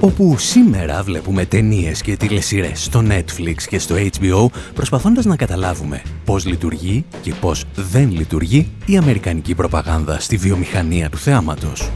Όπου 0.00 0.38
σήμερα 0.38 1.02
βλέπουμε 1.02 1.44
ταινίες 1.44 2.02
και 2.02 2.16
τηλεσυρές 2.16 2.84
στο 2.84 3.04
Netflix 3.08 3.62
και 3.68 3.78
στο 3.78 3.94
HBO 3.94 4.46
προσπαθώντας 4.74 5.24
να 5.24 5.36
καταλάβουμε 5.36 6.02
πώς 6.24 6.46
λειτουργεί 6.46 7.04
και 7.22 7.34
πώς 7.40 7.64
δεν 7.74 8.10
λειτουργεί 8.10 8.70
η 8.86 8.96
αμερικανική 8.96 9.54
προπαγάνδα 9.54 10.20
στη 10.20 10.36
βιομηχανία 10.36 11.10
του 11.10 11.18
θεάματος. 11.18 11.90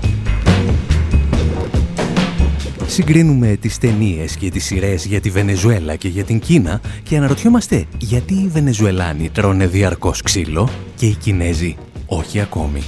Συγκρίνουμε 2.86 3.56
τις 3.60 3.78
ταινίες 3.78 4.36
και 4.36 4.50
τις 4.50 4.64
σειρές 4.64 5.04
για 5.04 5.20
τη 5.20 5.30
Βενεζουέλα 5.30 5.96
και 5.96 6.08
για 6.08 6.24
την 6.24 6.38
Κίνα 6.38 6.80
και 7.02 7.16
αναρωτιόμαστε 7.16 7.84
γιατί 7.98 8.34
οι 8.34 8.48
Βενεζουελάνοι 8.48 9.28
τρώνε 9.28 9.66
διαρκώς 9.66 10.22
ξύλο 10.22 10.68
και 10.96 11.06
οι 11.06 11.14
Κινέζοι 11.14 11.76
όχι 12.06 12.40
ακόμη. 12.40 12.82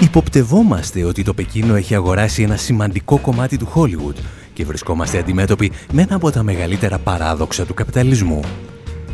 Υποπτευόμαστε 0.00 1.04
ότι 1.04 1.22
το 1.22 1.34
Πεκίνο 1.34 1.74
έχει 1.74 1.94
αγοράσει 1.94 2.42
ένα 2.42 2.56
σημαντικό 2.56 3.18
κομμάτι 3.18 3.56
του 3.56 3.66
Χόλιγουτ 3.66 4.16
και 4.52 4.64
βρισκόμαστε 4.64 5.18
αντιμέτωποι 5.18 5.72
με 5.92 6.02
ένα 6.02 6.14
από 6.14 6.30
τα 6.30 6.42
μεγαλύτερα 6.42 6.98
παράδοξα 6.98 7.64
του 7.64 7.74
καπιταλισμού. 7.74 8.40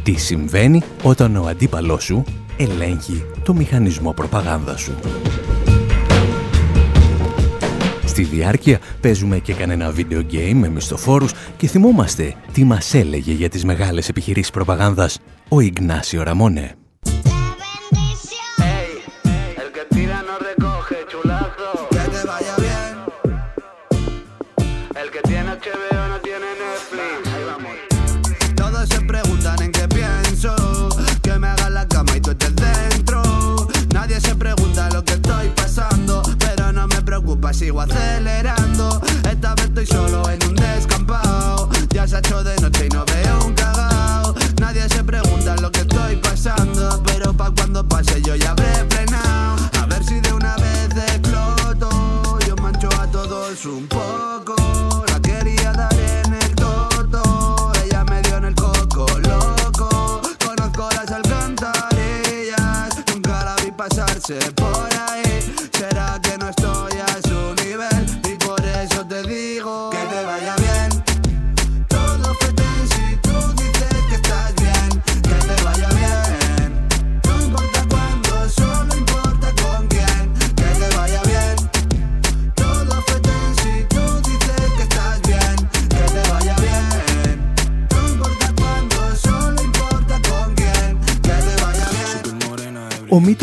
Τι 0.03 0.15
συμβαίνει 0.15 0.83
όταν 1.03 1.37
ο 1.37 1.47
αντίπαλός 1.47 2.05
σου 2.05 2.25
ελέγχει 2.57 3.25
το 3.43 3.55
μηχανισμό 3.55 4.13
προπαγάνδας 4.13 4.81
σου; 4.81 4.95
Στη 8.05 8.23
διάρκεια 8.23 8.79
παίζουμε 9.01 9.39
και 9.39 9.55
κανένα 9.55 9.91
βίντεο 9.91 10.23
game 10.31 10.55
με 10.55 10.69
μισθοφόρους 10.69 11.33
και 11.57 11.67
θυμόμαστε 11.67 12.35
τι 12.53 12.65
μας 12.65 12.95
έλεγε 12.95 13.33
για 13.33 13.49
τις 13.49 13.65
μεγάλες 13.65 14.09
επιχειρήσεις 14.09 14.51
προπαγάνδας 14.51 15.19
ο 15.49 15.61
Ιγνάσιο 15.61 16.23
Ραμόνε. 16.23 16.75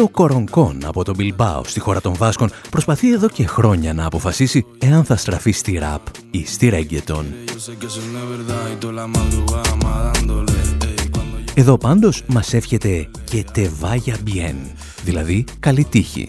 Ο 0.02 0.04
Μίτο 0.04 0.16
Κορονκόν 0.18 0.86
από 0.86 1.04
τον 1.04 1.16
Μπιλμπάο 1.16 1.64
στη 1.64 1.80
χώρα 1.80 2.02
των 2.02 2.14
Βάσκων 2.14 2.52
προσπαθεί 2.70 3.14
εδώ 3.14 3.30
και 3.30 3.48
χρόνια 3.48 3.94
να 3.94 4.06
αποφασίσει 4.06 4.66
εάν 4.80 5.04
θα 5.04 5.16
στραφεί 5.16 5.52
στη 5.52 5.78
ραπ 5.78 6.02
ή 6.32 6.46
στη 6.46 6.70
ρέγγετον. 6.70 7.26
Εδώ 11.54 11.78
πάντως 11.78 12.24
μας 12.28 12.54
εύχεται 12.54 13.10
και 13.24 13.46
τεβάγια 13.54 14.18
μπιέν, 14.24 14.56
δηλαδή 15.04 15.44
καλή 15.60 15.84
τύχη 15.84 16.28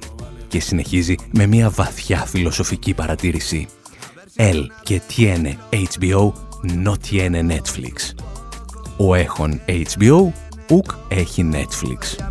και 0.48 0.60
συνεχίζει 0.60 1.14
με 1.30 1.46
μια 1.46 1.70
βαθιά 1.70 2.18
φιλοσοφική 2.18 2.94
παρατήρηση. 2.94 3.68
Ελ 4.36 4.70
και 4.82 5.00
tiene 5.16 5.54
HBO, 5.72 6.32
no 6.84 6.92
tiene 7.10 7.42
Netflix. 7.50 8.24
Ο 8.96 9.14
έχων 9.14 9.60
HBO, 9.66 10.32
ουκ 10.70 10.90
έχει 11.08 11.50
Netflix. 11.52 12.24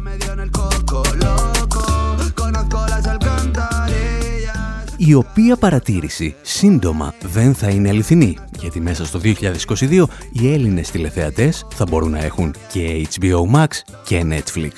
Η 5.07 5.13
οποία 5.13 5.55
παρατήρηση 5.55 6.35
σύντομα 6.41 7.13
δεν 7.21 7.53
θα 7.53 7.69
είναι 7.69 7.89
αληθινή, 7.89 8.37
γιατί 8.59 8.79
μέσα 8.79 9.05
στο 9.05 9.19
2022 9.23 10.03
οι 10.31 10.53
Έλληνες 10.53 10.91
τηλεθεατές 10.91 11.65
θα 11.73 11.85
μπορούν 11.89 12.11
να 12.11 12.23
έχουν 12.23 12.55
και 12.71 13.07
HBO 13.13 13.55
Max 13.55 13.67
και 14.05 14.25
Netflix. 14.29 14.71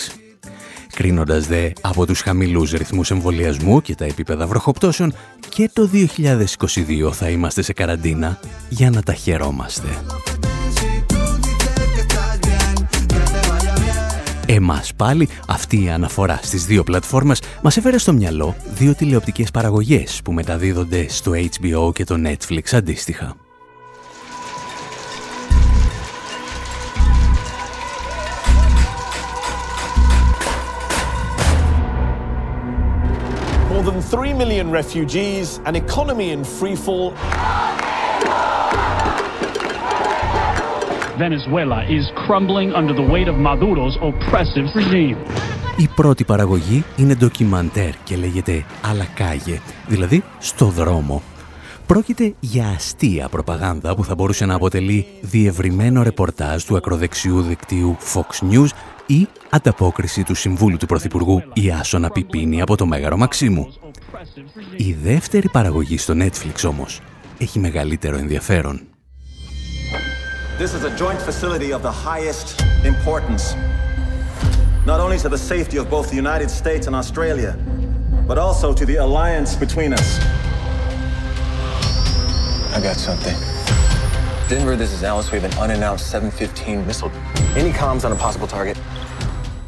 Κρίνοντας 0.93 1.47
δε 1.47 1.69
από 1.81 2.05
τους 2.05 2.21
χαμηλούς 2.21 2.71
ρυθμούς 2.71 3.11
εμβολιασμού 3.11 3.81
και 3.81 3.95
τα 3.95 4.05
επίπεδα 4.05 4.47
βροχοπτώσεων, 4.47 5.13
και 5.49 5.69
το 5.73 5.89
2022 5.93 7.11
θα 7.11 7.29
είμαστε 7.29 7.61
σε 7.61 7.73
καραντίνα 7.73 8.39
για 8.69 8.89
να 8.89 9.01
τα 9.01 9.13
χαιρόμαστε. 9.13 9.87
Εμάς 14.55 14.93
πάλι 14.93 15.29
αυτή 15.47 15.83
η 15.83 15.89
αναφορά 15.89 16.39
στις 16.43 16.65
δύο 16.65 16.83
πλατφόρμες 16.83 17.41
μας 17.61 17.77
έφερε 17.77 17.97
στο 17.97 18.13
μυαλό 18.13 18.55
δύο 18.73 18.95
τηλεοπτικές 18.95 19.51
παραγωγές 19.51 20.21
που 20.23 20.31
μεταδίδονται 20.31 21.09
στο 21.09 21.31
HBO 21.31 21.93
και 21.93 22.03
το 22.03 22.15
Netflix 22.25 22.61
αντίστοιχα. 22.71 23.35
More 33.69 33.83
than 33.89 34.01
3 34.01 34.33
million 34.33 34.67
refugees, 34.71 35.59
an 35.65 35.75
economy 35.75 36.29
in 36.35 36.43
freefall. 36.59 37.92
Venezuela 41.17 41.83
is 41.97 42.05
crumbling 42.25 42.73
under 42.73 42.93
the 42.93 43.07
weight 43.13 43.27
of 43.27 43.35
Maduro's 43.37 43.95
oppressive 44.09 44.67
regime. 44.75 45.17
Η 45.77 45.87
πρώτη 45.95 46.23
παραγωγή 46.23 46.83
είναι 46.97 47.15
ντοκιμαντέρ 47.15 47.89
και 48.03 48.15
λέγεται 48.15 48.65
«Αλακάγε», 48.81 49.59
δηλαδή 49.87 50.23
«Στο 50.39 50.65
δρόμο». 50.65 51.21
Πρόκειται 51.85 52.33
για 52.39 52.67
αστεία 52.75 53.29
προπαγάνδα 53.29 53.95
που 53.95 54.03
θα 54.03 54.15
μπορούσε 54.15 54.45
να 54.45 54.55
αποτελεί 54.55 55.05
διευρυμένο 55.21 56.03
ρεπορτάζ 56.03 56.63
του 56.63 56.75
ακροδεξιού 56.75 57.41
δικτύου 57.41 57.97
Fox 58.13 58.51
News 58.51 58.69
ή 59.05 59.27
ανταπόκριση 59.49 60.23
του 60.23 60.35
Συμβούλου 60.35 60.77
του 60.77 60.85
Πρωθυπουργού 60.85 61.43
Ιάσονα 61.53 62.09
Πιπίνη 62.09 62.61
από 62.61 62.77
το 62.77 62.85
Μέγαρο 62.85 63.17
Μαξίμου. 63.17 63.73
Η 64.77 64.93
δεύτερη 64.93 65.49
παραγωγή 65.49 65.97
στο 65.97 66.13
Netflix 66.17 66.69
όμως 66.69 67.01
έχει 67.37 67.59
μεγαλύτερο 67.59 68.17
ενδιαφέρον. 68.17 68.81
This 70.57 70.75
is 70.75 70.83
a 70.83 70.95
joint 70.95 71.19
facility 71.19 71.73
of 71.73 71.81
the 71.81 71.91
highest 71.91 72.61
importance, 72.85 73.55
not 74.85 74.99
only 74.99 75.17
to 75.17 75.27
the 75.27 75.37
safety 75.37 75.77
of 75.77 75.89
both 75.89 76.11
the 76.11 76.15
United 76.15 76.51
States 76.51 76.85
and 76.85 76.95
Australia, 76.95 77.57
but 78.27 78.37
also 78.37 78.71
to 78.71 78.85
the 78.85 78.97
alliance 78.97 79.55
between 79.55 79.93
us. 79.93 80.19
I 82.71 82.79
got 82.83 82.97
something. 82.97 83.35
Denver, 84.47 84.75
this 84.75 84.93
is 84.93 85.03
Alice. 85.03 85.31
We 85.31 85.39
have 85.39 85.51
an 85.51 85.57
unannounced 85.57 86.11
715 86.11 86.85
missile. 86.85 87.11
Any 87.57 87.71
comms 87.71 88.05
on 88.05 88.11
a 88.11 88.15
possible 88.15 88.45
target? 88.45 88.77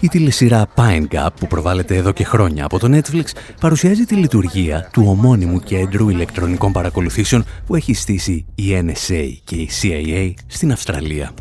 Η 0.05 0.07
τηλεσυρά 0.07 0.67
Pine 0.75 1.07
Gap 1.11 1.27
που 1.39 1.47
προβάλλεται 1.47 1.95
εδώ 1.95 2.11
και 2.11 2.23
χρόνια 2.23 2.65
από 2.65 2.79
το 2.79 2.97
Netflix 2.97 3.23
παρουσιάζει 3.59 4.03
τη 4.03 4.15
λειτουργία 4.15 4.89
του 4.93 5.03
ομώνυμου 5.07 5.59
κέντρου 5.59 6.09
ηλεκτρονικών 6.09 6.71
παρακολουθήσεων 6.71 7.45
που 7.65 7.75
έχει 7.75 7.93
στήσει 7.93 8.45
η 8.55 8.63
NSA 8.71 9.33
και 9.43 9.55
η 9.55 9.69
CIA 9.81 10.33
στην 10.47 10.71
Αυστραλία. 10.71 11.31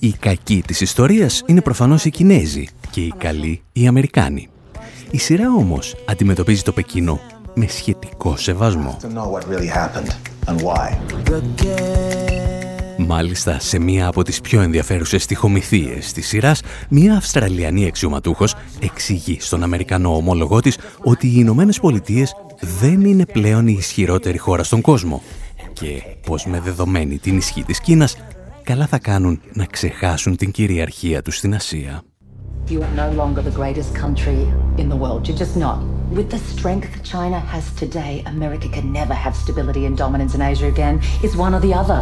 Οι 0.00 0.12
κακοί 0.12 0.62
της 0.66 0.80
ιστορίας 0.80 1.42
είναι 1.46 1.60
προφανώς 1.60 2.04
οι 2.04 2.10
Κινέζοι 2.10 2.68
και 2.90 3.00
οι 3.00 3.12
καλοί 3.18 3.62
οι 3.72 3.86
Αμερικάνοι. 3.86 4.48
Η 5.10 5.18
σειρά 5.18 5.52
όμως 5.52 5.94
αντιμετωπίζει 6.06 6.62
το 6.62 6.72
Πεκίνο 6.72 7.20
με 7.54 7.66
σχετικό 7.66 8.36
σεβασμό. 8.36 8.96
Μάλιστα, 13.06 13.58
σε 13.58 13.78
μία 13.78 14.06
από 14.06 14.22
τις 14.22 14.40
πιο 14.40 14.60
ενδιαφέρουσες 14.60 15.22
στοιχομηθείες 15.22 16.12
της 16.12 16.26
σειράς, 16.26 16.62
μία 16.88 17.16
Αυστραλιανή 17.16 17.86
αξιωματούχος 17.86 18.54
εξηγεί 18.80 19.36
στον 19.40 19.62
Αμερικανό 19.62 20.16
ομόλογό 20.16 20.60
της 20.60 20.78
ότι 21.04 21.26
οι 21.26 21.34
Ηνωμένες 21.36 21.80
Πολιτείες 21.80 22.34
δεν 22.80 23.04
είναι 23.04 23.26
πλέον 23.26 23.66
η 23.66 23.74
ισχυρότερη 23.78 24.38
χώρα 24.38 24.62
στον 24.62 24.80
κόσμο 24.80 25.22
και 25.72 26.02
πως 26.26 26.46
με 26.46 26.60
δεδομένη 26.60 27.18
την 27.18 27.36
ισχύ 27.36 27.62
της 27.62 27.80
Κίνας, 27.80 28.16
καλά 28.62 28.86
θα 28.86 28.98
κάνουν 28.98 29.40
να 29.52 29.64
ξεχάσουν 29.64 30.36
την 30.36 30.50
κυριαρχία 30.50 31.22
τους 31.22 31.36
στην 31.36 31.54
Ασία. 31.54 32.02
You 32.68 32.80
are 32.80 32.94
no 33.04 33.08
longer 33.20 33.42
the 33.42 33.56
greatest 33.60 33.92
country 34.04 34.40
in 34.80 34.88
the 34.88 34.98
world. 35.02 35.20
You're 35.26 35.42
just 35.44 35.56
not. 35.56 35.78
With 36.18 36.28
the 36.34 36.40
strength 36.54 36.92
China 37.12 37.38
has 37.52 37.64
today, 37.82 38.12
America 38.34 38.68
can 38.76 38.86
never 39.00 39.14
have 39.24 39.34
stability 39.44 39.82
and 39.88 39.94
dominance 40.04 40.32
in 40.36 40.42
Asia 40.52 40.68
again. 40.76 40.94
It's 41.24 41.36
one 41.46 41.52
or 41.56 41.60
the 41.68 41.74
other. 41.82 42.00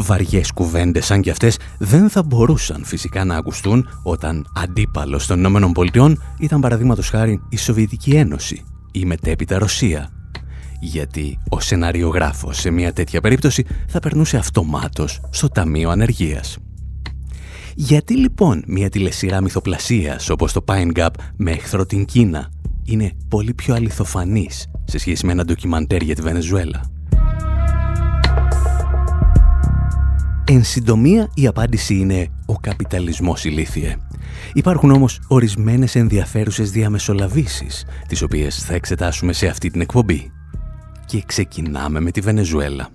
Βαριές 0.00 0.52
κουβέντες 0.52 1.06
σαν 1.06 1.20
κι 1.20 1.30
αυτές 1.30 1.58
δεν 1.78 2.10
θα 2.10 2.22
μπορούσαν 2.22 2.84
φυσικά 2.84 3.24
να 3.24 3.36
ακουστούν 3.36 3.88
όταν 4.02 4.46
αντίπαλος 4.54 5.26
των 5.26 5.38
Ηνωμένων 5.38 5.72
Πολιτειών 5.72 6.22
ήταν 6.38 6.60
παραδείγματος 6.60 7.08
χάρη 7.08 7.42
η 7.48 7.56
Σοβιετική 7.56 8.10
Ένωση 8.10 8.64
ή 8.92 9.04
μετέπειτα 9.04 9.58
Ρωσία. 9.58 10.10
Γιατί 10.80 11.38
ο 11.48 11.60
σεναριογράφος 11.60 12.58
σε 12.58 12.70
μια 12.70 12.92
τέτοια 12.92 13.20
περίπτωση 13.20 13.64
θα 13.88 14.00
περνούσε 14.00 14.36
αυτομάτως 14.36 15.20
στο 15.30 15.48
Ταμείο 15.48 15.90
Ανεργίας. 15.90 16.58
Γιατί 17.74 18.16
λοιπόν 18.16 18.64
μια 18.66 18.88
τηλεσυρά 18.88 19.40
μυθοπλασίας 19.40 20.30
όπως 20.30 20.52
το 20.52 20.64
Pine 20.66 20.92
Gap 20.92 21.10
με 21.36 21.50
εχθρό 21.50 21.86
την 21.86 22.04
Κίνα 22.04 22.50
είναι 22.84 23.12
πολύ 23.28 23.54
πιο 23.54 23.74
αληθοφανής 23.74 24.66
σε 24.84 24.98
σχέση 24.98 25.26
με 25.26 25.32
ένα 25.32 25.44
ντοκιμαντέρ 25.44 26.02
για 26.02 26.14
τη 26.14 26.22
Βενεζουέλα; 26.22 26.80
Εν 30.50 30.64
συντομία, 30.64 31.30
η 31.34 31.46
απάντηση 31.46 31.94
είναι 31.94 32.28
ο 32.46 32.58
καπιταλισμός 32.60 33.44
ηλίθιε. 33.44 33.96
Υπάρχουν 34.52 34.90
όμως 34.90 35.20
ορισμένες 35.28 35.94
ενδιαφέρουσες 35.94 36.70
διαμεσολαβήσεις, 36.70 37.84
τις 38.08 38.22
οποίες 38.22 38.64
θα 38.64 38.74
εξετάσουμε 38.74 39.32
σε 39.32 39.46
αυτή 39.46 39.70
την 39.70 39.80
εκπομπή. 39.80 40.32
Και 41.06 41.22
ξεκινάμε 41.26 42.00
με 42.00 42.10
τη 42.10 42.20
Βενεζουέλα. 42.20 42.88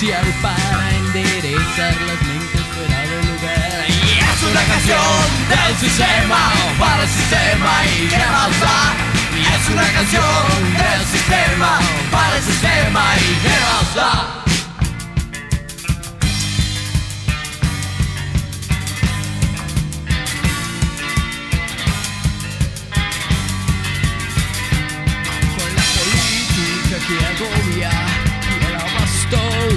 Para 0.00 0.96
enderezar 0.96 1.92
las 2.06 2.22
mentes 2.22 2.60
fuera 2.72 3.00
de 3.00 3.16
lugar. 3.26 3.86
Y 3.88 4.18
es 4.20 4.42
una 4.48 4.62
canción 4.62 5.26
del 5.48 5.76
sistema 5.76 6.52
para 6.78 7.02
el 7.02 7.08
sistema 7.08 7.84
y 7.84 8.06
qué 8.06 8.18
más 8.18 8.60
da. 8.60 8.94
Y 9.36 9.40
es 9.40 9.68
una 9.68 9.92
canción 9.92 10.74
del 10.78 11.04
sistema 11.04 11.80
para 12.12 12.36
el 12.36 12.42
sistema 12.44 13.16
y 13.16 13.42
qué 13.42 13.48
más 13.48 13.94
da. 13.96 14.38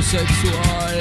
Sexual, 0.03 0.97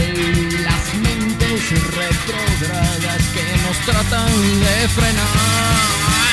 las 0.62 0.94
mentes 0.94 1.70
retrogradas 1.70 3.23
que 3.35 3.56
nos 3.62 3.79
tratan 3.87 4.61
de 4.61 4.88
frenar. 4.88 6.30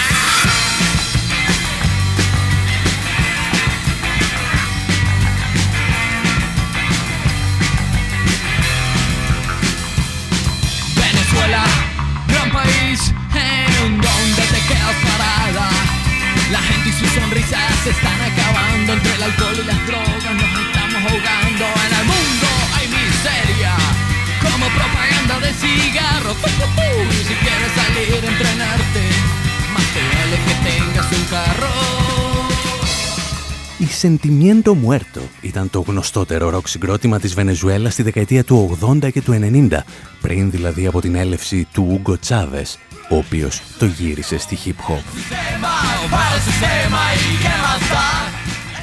Sentimiento 34.18 34.76
Muerto 34.86 35.22
ήταν 35.42 35.70
το 35.70 35.80
γνωστότερο 35.80 36.50
ροκ 36.50 36.68
συγκρότημα 36.68 37.20
της 37.20 37.34
Βενεζουέλας 37.34 37.94
στη 37.94 38.04
δεκαετία 38.04 38.44
του 38.44 38.78
80 38.82 39.12
και 39.12 39.22
του 39.22 39.40
90, 39.70 39.80
πριν 40.22 40.52
δηλαδή 40.52 40.88
από 40.88 41.02
την 41.02 41.16
έλευση 41.16 41.68
του 41.74 41.88
Ούγκο 41.92 42.20
Τσάβες, 42.20 42.78
ο 43.10 43.16
οποίος 43.16 43.62
το 43.80 43.86
γύρισε 43.86 44.38
στη 44.38 44.58
hip 44.66 44.92
hop. 44.92 45.02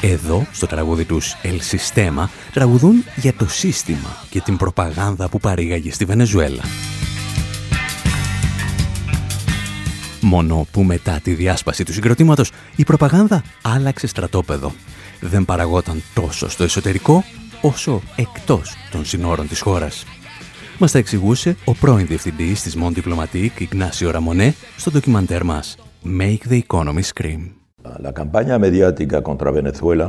Εδώ, 0.00 0.46
στο 0.52 0.66
τραγούδι 0.66 1.04
τους 1.04 1.34
El 1.42 1.76
Sistema, 1.76 2.28
τραγουδούν 2.52 3.04
για 3.16 3.32
το 3.34 3.48
σύστημα 3.48 4.16
και 4.30 4.40
την 4.40 4.56
προπαγάνδα 4.56 5.28
που 5.28 5.38
παρήγαγε 5.38 5.92
στη 5.92 6.04
Βενεζουέλα. 6.04 6.62
Μόνο 10.20 10.66
που 10.70 10.82
μετά 10.82 11.20
τη 11.22 11.34
διάσπαση 11.34 11.84
του 11.84 11.92
συγκροτήματος 11.92 12.52
η 12.76 12.84
προπαγάνδα 12.84 13.42
άλλαξε 13.62 14.06
στρατόπεδο. 14.06 14.72
Δεν 15.26 15.44
παραγόταν 15.44 16.02
τόσο 16.14 16.48
στο 16.48 16.64
εσωτερικό 16.64 17.24
όσο 17.60 18.02
εκτός 18.16 18.74
των 18.90 19.04
συνόρων 19.04 19.48
της 19.48 19.60
χώρας. 19.60 20.04
Μας 20.78 20.92
τα 20.92 20.98
εξηγούσε 20.98 21.56
ο 21.64 21.72
πρώην 21.72 22.06
διευθυντής 22.06 22.62
της 22.62 22.76
Mon 22.76 22.92
Diplomatique, 22.98 23.58
Ignacio 23.58 24.14
Ramonet, 24.14 24.52
στο 24.76 24.90
ντοκιμαντέρ 24.90 25.44
μας 25.44 25.76
«Make 26.04 26.48
the 26.50 26.60
Economy 26.66 27.02
Scream». 27.14 27.40
La 28.02 28.12
campaña 28.12 28.58
mediática 28.58 29.22
contra 29.22 29.50
Venezuela 29.50 30.08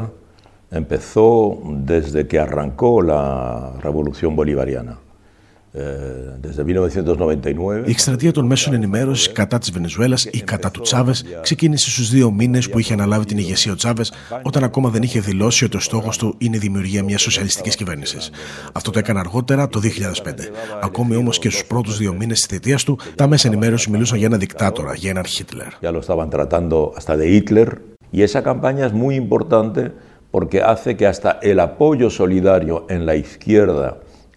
empezó 0.69 1.60
desde 1.91 2.27
que 2.27 2.39
arrancó 2.39 3.01
la 3.01 3.24
revolución 3.86 4.36
bolivariana. 4.36 5.04
Η 7.86 7.89
εκστρατεία 7.89 8.32
των 8.32 8.46
μέσων 8.46 8.74
ενημέρωσης 8.74 9.32
κατά 9.32 9.58
της 9.58 9.72
Βενεζουέλας 9.72 10.25
ή 10.25 10.41
κατά 10.41 10.72
του 10.72 10.82
Τσάβες 10.82 11.25
ξεκίνησε 11.41 11.89
στους 11.89 12.10
δύο 12.10 12.32
μήνες 12.32 12.70
που 12.70 12.79
είχε 12.79 12.94
αναλάβει 12.94 13.25
την 13.25 13.38
ηγεσία 13.38 13.72
ο 13.72 13.75
Τσάβες, 13.75 14.12
όταν 14.41 14.63
ακόμα 14.63 14.89
δεν 14.89 15.01
είχε 15.01 15.20
δηλώσει 15.20 15.65
ότι 15.65 15.77
ο 15.77 15.79
στόχος 15.79 16.17
του 16.17 16.36
είναι 16.38 16.55
η 16.55 16.60
δημιουργία 16.60 17.03
μιας 17.03 17.22
σοσιαλιστικής 17.22 17.75
κυβέρνησης. 17.75 18.29
Αυτό 18.74 18.91
το 18.91 19.00
έκανε 19.00 19.20
αργότερα 19.20 19.67
το 19.67 19.79
2005. 19.79 20.51
Ακόμη 20.82 21.15
όμως 21.15 21.39
και 21.39 21.50
στους 21.50 21.65
πρώτους 21.65 21.98
δύο 21.98 22.13
μήνες 22.13 22.38
της 22.38 22.46
θητείας 22.46 22.84
του, 22.84 23.00
τα 23.15 23.27
μέσα 23.27 23.48
ενημέρωση 23.48 23.89
μιλούσαν 23.89 24.17
για 24.17 24.27
ένα 24.27 24.38
δικτάτορα, 24.38 24.94
για 24.94 25.10
έναν 25.10 25.25
Χίτλερ. 25.25 25.67
Ya 25.82 25.91
lo 25.91 26.00
estaban 26.00 26.29
tratando 26.29 26.94
hasta 26.98 27.17
de 27.17 27.27
Hitler 27.36 27.70
y 28.12 28.22
esa 28.22 28.41
campaña 28.44 28.86
es 28.86 28.94
muy 28.94 29.15
importante 29.15 29.82
porque 30.32 30.62
hace 30.62 30.96
que 30.98 31.05
hasta 31.12 31.32
el 31.41 31.60
apoyo 31.60 32.10
solidario 32.10 32.75
en 32.94 33.05
la 33.05 33.15
izquierda 33.25 33.88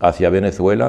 hacia 0.01 0.29
Venezuela 0.31 0.87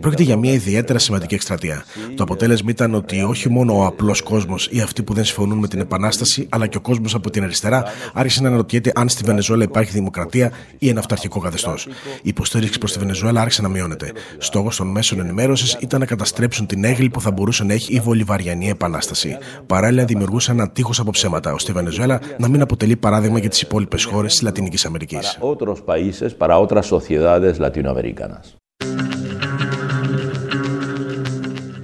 Πρόκειται 0.00 0.22
για 0.22 0.36
μια 0.36 0.52
ιδιαίτερα 0.52 0.98
σημαντική 0.98 1.34
εκστρατεία. 1.34 1.84
Το 2.14 2.22
αποτέλεσμα 2.22 2.70
ήταν 2.70 2.94
ότι 2.94 3.22
όχι 3.22 3.48
μόνο 3.48 3.78
ο 3.78 3.84
απλός 3.84 4.22
κόσμος 4.22 4.68
ή 4.70 4.80
αυτοί 4.80 5.02
που 5.02 5.14
δεν 5.14 5.24
συμφωνούν 5.24 5.58
με 5.58 5.68
την 5.68 5.80
Επανάσταση, 5.80 6.46
αλλά 6.50 6.66
και 6.66 6.76
ο 6.76 6.80
κόσμος 6.80 7.14
από 7.14 7.30
την 7.30 7.42
αριστερά 7.42 7.84
άρχισε 8.14 8.42
να 8.42 8.48
αναρωτιέται 8.48 8.92
αν 8.94 9.08
στη 9.08 9.24
Βενεζουέλα 9.24 9.64
υπάρχει 9.64 9.92
δημοκρατία 9.92 10.52
ή 10.78 10.88
ένα 10.88 11.00
αυταρχικό 11.00 11.40
καθεστώς. 11.40 11.86
Η 12.22 12.28
υποστήριξη 12.28 12.78
προς 12.78 12.92
τη 12.92 12.98
Βενεζουέλα 12.98 13.40
άρχισε 13.40 13.62
να 13.62 13.68
μειώνεται. 13.68 14.12
Στόχος 14.38 14.76
των 14.76 14.86
μέσων 14.86 15.20
ενημέρωσης 15.20 15.76
ήταν 15.80 16.00
να 16.00 16.06
καταστρέψουν 16.06 16.66
την 16.66 16.84
έγκλη 16.84 17.08
που 17.08 17.20
θα 17.20 17.30
μπορούσε 17.30 17.64
να 17.64 17.72
έχει 17.72 17.94
η 17.94 18.00
Βολιβαριανή 18.00 18.68
Επανάσταση. 18.68 19.36
Παράλληλα, 19.66 20.04
δημιουργούσαν 20.04 20.58
ένα 20.58 20.70
τείχος 20.70 21.00
από 21.00 21.10
ψέματα, 21.10 21.52
ώστε 21.52 21.70
η 21.70 21.74
Βενεζουέλα 21.74 22.20
να 22.38 22.48
μην 22.48 22.60
αποτελεί 22.60 22.96
παράδειγμα 22.96 23.38
για 23.38 23.48
τις 23.48 23.60
υπόλοιπες 23.60 24.04
χώρες 24.04 24.32
της 24.32 24.42
Λατινικής 24.42 24.84
Αμερικής. 24.84 25.38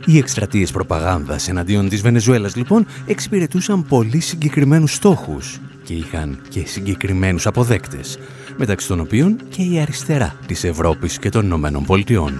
Οι 0.07 0.19
εκστρατείες 0.19 0.71
προπαγάνδας 0.71 1.49
εναντίον 1.49 1.89
της 1.89 2.01
Βενεζουέλας 2.01 2.57
λοιπόν 2.57 2.87
εξυπηρετούσαν 3.07 3.85
πολύ 3.85 4.21
συγκεκριμένους 4.21 4.95
στόχους 4.95 5.61
και 5.85 5.95
είχαν 5.95 6.39
και 6.49 6.67
συγκεκριμένους 6.67 7.47
αποδέκτες, 7.47 8.19
μεταξύ 8.57 8.89
των 8.89 9.01
οποίων 9.01 9.37
και 9.49 9.63
η 9.63 9.81
αριστερά 9.81 10.35
της 10.47 10.65
Ευρώπης 10.65 11.19
και 11.19 11.29
των 11.29 11.45
Ηνωμένων 11.45 11.85
Πολιτειών. 11.85 12.33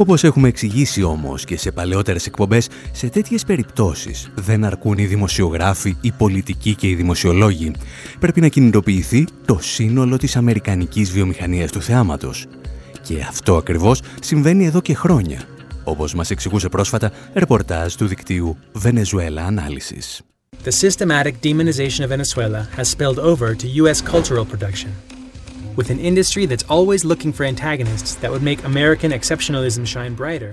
Όπως 0.00 0.24
έχουμε 0.24 0.48
εξηγήσει 0.48 1.02
όμως 1.02 1.44
και 1.44 1.56
σε 1.56 1.70
παλαιότερες 1.70 2.26
εκπομπές, 2.26 2.68
σε 2.92 3.08
τέτοιες 3.08 3.44
περιπτώσεις 3.44 4.30
δεν 4.34 4.64
αρκούν 4.64 4.98
οι 4.98 5.06
δημοσιογράφοι, 5.06 5.96
οι 6.00 6.12
πολιτικοί 6.12 6.74
και 6.74 6.88
οι 6.88 6.94
δημοσιολόγοι. 6.94 7.72
Πρέπει 8.18 8.40
να 8.40 8.48
κινητοποιηθεί 8.48 9.26
το 9.44 9.58
σύνολο 9.62 10.16
της 10.16 10.36
αμερικανικής 10.36 11.10
βιομηχανίας 11.10 11.72
του 11.72 11.82
θεάματος. 11.82 12.46
Και 13.02 13.24
αυτό 13.28 13.56
ακριβώς 13.56 14.02
συμβαίνει 14.20 14.66
εδώ 14.66 14.80
και 14.80 14.94
χρόνια, 14.94 15.42
όπως 15.84 16.14
μας 16.14 16.30
εξηγούσε 16.30 16.68
πρόσφατα 16.68 17.12
ρεπορτάζ 17.34 17.94
του 17.94 18.06
δικτύου 18.06 18.56
Venezuela 18.84 19.42
Analysis. 19.50 20.20
The 20.64 20.72
systematic 20.72 21.34
demonization 21.40 22.02
of 22.04 22.10
Venezuela 22.16 22.62
has 22.76 22.88
spilled 22.96 23.18
over 23.18 23.54
to 23.54 23.66
U.S. 23.82 24.00
cultural 24.00 24.44
production. 24.52 25.17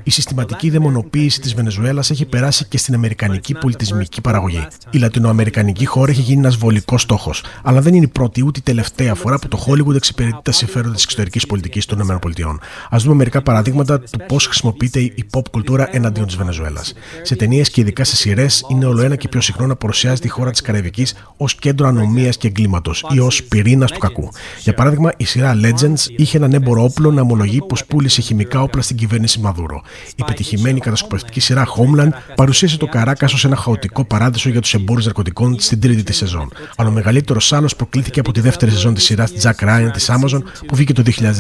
Η 0.04 0.12
συστηματική 0.12 0.70
δαιμονοποίηση 0.70 1.42
της 1.42 1.54
Βενεζουέλας 1.54 2.10
έχει 2.10 2.26
περάσει 2.26 2.66
και 2.66 2.78
στην 2.78 2.94
αμερικανική 2.94 3.54
πολιτισμική 3.54 4.22
παραγωγή. 4.22 4.68
Η 4.90 4.98
λατινοαμερικανική 4.98 5.86
χώρα 5.86 6.12
έχει 6.12 6.22
γίνει 6.22 6.40
ένας 6.40 6.56
βολικός 6.56 7.02
στόχος, 7.02 7.44
αλλά 7.64 7.82
δεν 7.82 7.94
είναι 7.94 8.06
η 8.06 8.08
πρώτη 8.08 8.46
ούτε 8.46 8.60
η 8.60 8.62
τελευταία 8.62 9.16
φορά 9.16 9.40
που 9.40 9.48
το 9.48 9.66
Hollywood 9.68 9.96
εξυπηρετεί 9.96 10.40
τα 10.44 10.52
συμφέροντα 10.52 10.94
της 10.94 11.04
εξωτερικής 11.04 11.46
πολιτικής 11.46 11.86
των 11.86 12.00
ΗΠΑ. 12.00 12.50
Α 12.90 12.98
δούμε 12.98 13.16
μερικά 13.16 13.42
παραδείγματα 13.42 14.00
του 14.00 14.20
πώς 14.28 14.46
χρησιμοποιείται 14.46 15.00
η 15.00 15.26
pop 15.32 15.50
κουλτούρα 15.52 15.90
εναντίον 15.92 16.26
της 16.26 16.36
Βενεζουέλας. 16.36 16.94
Σε 17.22 17.36
ταινίες 17.36 17.70
και 17.70 17.82
ειδικά 17.82 18.04
σε 18.04 18.16
σειρές 18.16 18.66
είναι 18.70 18.86
όλο 18.86 19.02
ένα 19.02 19.16
και 19.16 19.28
πιο 19.28 19.42
συχνό 19.42 19.68
να 19.68 19.76
παρουσιάζεται 19.76 20.28
η 20.28 20.30
χώρα 20.30 20.52
της 20.52 20.62
Καραϊβικής 20.62 21.14
ως 21.38 21.56
κέντρο 21.56 21.88
ανομίας 21.88 22.38
και 22.38 22.48
εγκλήματος 22.48 23.06
ή 23.10 23.20
ως 23.20 23.44
πυρήνας 23.44 23.92
του 23.92 24.00
κακού. 24.00 24.30
Για 24.62 24.74
παράδειγμα, 24.74 25.12
η 25.18 25.26
σειρά 25.26 25.60
Legends 25.64 26.10
είχε 26.18 26.38
έναν 26.38 26.54
έμπορο 26.54 26.84
όπλο 26.84 27.12
να 27.12 27.22
ομολογεί 27.22 27.62
πως 27.68 27.86
πούλησε 27.86 28.22
χημικά 28.22 28.62
όπλα 28.62 28.82
στην 28.82 28.96
κυβέρνηση 28.96 29.40
Μαδούρο. 29.40 29.82
Η 30.16 30.24
πετυχημένη 30.26 30.80
κατασκοπευτική 30.80 31.40
σειρά 31.40 31.66
Homeland 31.68 32.10
παρουσίασε 32.36 32.78
το 32.78 32.86
Καράκα 32.86 33.26
ως 33.26 33.46
ένα 33.46 33.56
χαοτικό 33.56 34.06
παράδεισο 34.06 34.50
για 34.50 34.62
τους 34.62 34.74
εμπόρους 34.74 35.06
ναρκωτικών 35.06 35.60
στην 35.60 35.80
τρίτη 35.80 36.04
τη 36.04 36.14
σεζόν. 36.14 36.52
Αλλά 36.76 36.90
ο 36.90 36.92
μεγαλύτερος 36.92 37.54
άλλος 37.54 37.76
προκλήθηκε 37.76 38.20
από 38.20 38.32
τη 38.32 38.40
δεύτερη 38.40 38.72
σεζόν 38.72 38.94
της 38.94 39.04
σειράς 39.04 39.32
Jack 39.42 39.66
Ryan 39.66 39.90
της 39.94 40.10
Amazon 40.12 40.42
που 40.68 40.76
βγήκε 40.76 40.94
το 40.94 41.04
2019. 41.04 41.32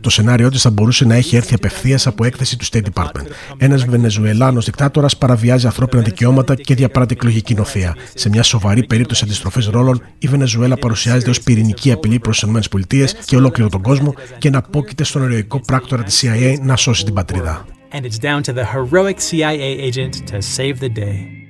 Το 0.00 0.10
σενάριό 0.10 0.48
της 0.50 0.62
θα 0.62 0.70
μπορούσε 0.70 1.04
να 1.04 1.14
έχει 1.14 1.36
έρθει 1.36 1.54
απευθείας 1.54 2.06
από 2.06 2.24
έκθεση 2.24 2.58
του 2.58 2.64
State 2.64 2.82
Department. 2.92 3.26
Ένας 3.56 3.84
Βενεζουελάνος 3.84 4.64
δικτάτορας 4.64 5.16
παραβιάζει 5.16 5.66
ανθρώπινα 5.66 6.02
δικαιώματα 6.02 6.54
και 6.54 6.74
διαπράττει 6.74 7.14
εκλογική 7.14 7.54
νοθεία. 7.54 7.96
Σε 8.14 8.28
μια 8.28 8.42
σοβαρή 8.42 8.86
περίπτωση 8.86 9.24
αντιστροφής 9.24 9.66
ρόλων, 9.66 10.02
η 10.18 10.28
Βενεζουέλα 10.28 10.76
παρουσιάζεται 10.76 11.30
ως 11.30 11.40
πυρηνική 11.40 11.92
απειλή 11.92 12.18
προς 12.18 12.40
τις 12.40 12.48
ΗΠΑ 12.48 12.78
και 13.24 13.36
ολόκληρο 13.36 13.68
τον 13.70 13.82
κόσμο 13.82 14.14
και 14.38 14.50
να 14.50 14.62
πόκειται 14.62 15.04
στον 15.04 15.22
ερωικό 15.22 15.60
πράκτορα 15.60 16.02
της 16.02 16.24
CIA 16.24 16.58
να 16.62 16.76
σώσει 16.76 17.04
την 17.04 17.14
πατρίδα. 17.14 17.64
And 17.94 18.04
it's 18.04 18.18
down 18.18 18.40
to 18.42 18.52
the 18.54 18.64
heroic 18.64 19.20
CIA 19.20 19.70
agent 19.88 20.14
to 20.30 20.40
save 20.40 20.78
the 20.80 20.88
day. 20.88 21.41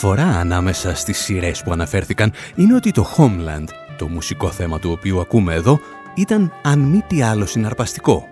Διαφορά 0.00 0.38
ανάμεσα 0.38 0.94
στις 0.94 1.18
σειρές 1.18 1.62
που 1.62 1.72
αναφέρθηκαν 1.72 2.32
είναι 2.54 2.74
ότι 2.74 2.90
το 2.90 3.14
Homeland, 3.16 3.68
το 3.98 4.08
μουσικό 4.08 4.50
θέμα 4.50 4.78
του 4.78 4.90
οποίου 4.90 5.20
ακούμε 5.20 5.54
εδώ, 5.54 5.80
ήταν 6.14 6.52
αν 6.62 6.78
μη 6.78 7.02
τι 7.06 7.22
άλλο 7.22 7.46
συναρπαστικό. 7.46 8.26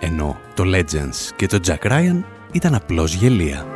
Ενώ 0.00 0.40
το 0.54 0.64
Legends 0.66 1.32
και 1.36 1.46
το 1.46 1.58
Jack 1.66 1.90
Ryan 1.90 2.22
ήταν 2.52 2.74
απλώς 2.74 3.14
γελία. 3.14 3.66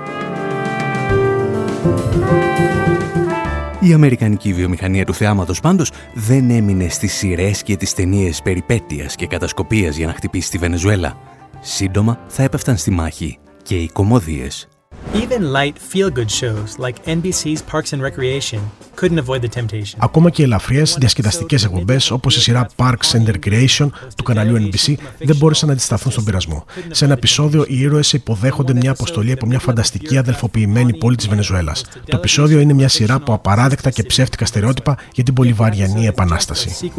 Η 3.80 3.92
αμερικανική 3.92 4.52
βιομηχανία 4.52 5.04
του 5.04 5.14
θεάματος 5.14 5.60
πάντως 5.60 5.90
δεν 6.14 6.50
έμεινε 6.50 6.88
στις 6.88 7.12
σειρές 7.12 7.62
και 7.62 7.76
τις 7.76 7.94
ταινίες 7.94 8.42
περιπέτειας 8.42 9.14
και 9.14 9.26
κατασκοπίας 9.26 9.96
για 9.96 10.06
να 10.06 10.12
χτυπήσει 10.12 10.50
τη 10.50 10.58
Βενεζουέλα. 10.58 11.16
Σύντομα 11.60 12.18
θα 12.26 12.42
έπεφταν 12.42 12.76
στη 12.76 12.90
μάχη 12.90 13.38
και 13.62 13.74
οι 13.74 13.88
κομμωδίες 13.88 14.68
Even 15.14 15.52
light 15.52 15.76
feel-good 15.92 16.30
shows 16.30 16.78
like 16.78 16.96
NBC's 17.04 17.62
Parks 17.72 17.92
and 17.92 18.00
Recreation 18.02 18.60
couldn't 18.96 19.18
avoid 19.18 19.40
the 19.42 19.48
temptation. 19.60 19.98
Ακόμα 19.98 20.30
και 20.30 20.42
ελαφριές 20.42 20.96
διασκεδαστικές 20.98 21.64
εκπομπές 21.64 22.10
όπως 22.10 22.36
η 22.36 22.40
σειρά 22.40 22.68
Parks 22.76 23.12
and 23.12 23.26
Recreation 23.26 23.88
του 24.16 24.22
καναλιού 24.22 24.56
NBC 24.56 24.94
δεν 25.18 25.36
μπόρεσαν 25.36 25.68
να 25.68 25.74
αντισταθούν 25.74 26.12
στον 26.12 26.24
πειρασμό. 26.24 26.64
Σε 26.90 27.04
ένα 27.04 27.12
επεισόδιο, 27.12 27.64
οι 27.68 27.80
ήρωες 27.80 28.12
υποδέχονται 28.12 28.74
μια 28.74 28.90
αποστολή 28.90 29.32
από 29.32 29.46
μια 29.46 29.58
φανταστική 29.58 30.16
αδελφοποιημένη 30.16 30.96
πόλη 30.96 31.16
της 31.16 31.28
Βενεζουέλας. 31.28 31.84
Το 32.04 32.16
επεισόδιο 32.16 32.60
είναι 32.60 32.72
μια 32.72 32.88
σειρά 32.88 33.14
από 33.14 33.32
απαράδεκτα 33.32 33.90
και 33.90 34.02
ψεύτικα 34.02 34.46
στερεότυπα 34.46 34.98
για 35.14 35.24
την 35.24 35.34
Πολυβαριανή 35.34 36.06
Επανάσταση. 36.06 36.90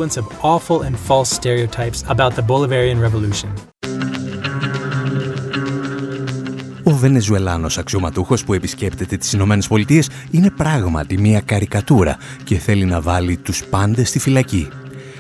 Ο 6.85 6.91
Βενεζουελάνος 6.91 7.77
αξιωματούχος 7.77 8.43
που 8.43 8.53
επισκέπτεται 8.53 9.17
τις 9.17 9.33
Ηνωμένες 9.33 9.67
Πολιτείες 9.67 10.09
είναι 10.31 10.49
πράγματι 10.49 11.17
μια 11.17 11.41
καρικατούρα 11.41 12.17
και 12.43 12.55
θέλει 12.57 12.85
να 12.85 13.01
βάλει 13.01 13.37
τους 13.37 13.65
πάντες 13.65 14.09
στη 14.09 14.19
φυλακή. 14.19 14.67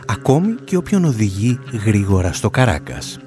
Ακόμη 0.07 0.55
και 0.63 0.77
όποιον 0.77 1.05
οδηγεί 1.05 1.59
γρήγορα 1.85 2.33
στο 2.33 2.49
Καράκας. 2.49 3.19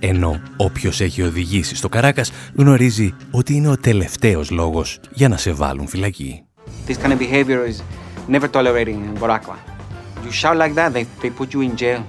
Ενώ 0.00 0.40
όποιος 0.56 1.00
έχει 1.00 1.22
οδηγήσει 1.22 1.76
στο 1.76 1.88
Καράκας 1.88 2.32
γνωρίζει 2.54 3.14
ότι 3.30 3.54
είναι 3.54 3.68
ο 3.68 3.76
τελευταίος 3.76 4.50
λόγος 4.50 5.00
για 5.10 5.28
να 5.28 5.36
σε 5.36 5.52
βάλουν 5.52 5.86
φυλακή. 5.86 6.42
This 6.88 6.96
kind 7.02 7.12
of 7.12 7.18
behavior 7.18 7.68
is 7.70 7.82
never 8.28 8.48
tolerating 8.48 8.98
in 9.04 9.20
Boracua. 9.20 9.56
You 10.24 10.30
shout 10.30 10.56
like 10.56 10.74
that, 10.74 10.92
they, 10.92 11.04
they 11.22 11.30
put 11.40 11.48
you 11.54 11.60
in 11.60 11.76
jail. 11.76 12.02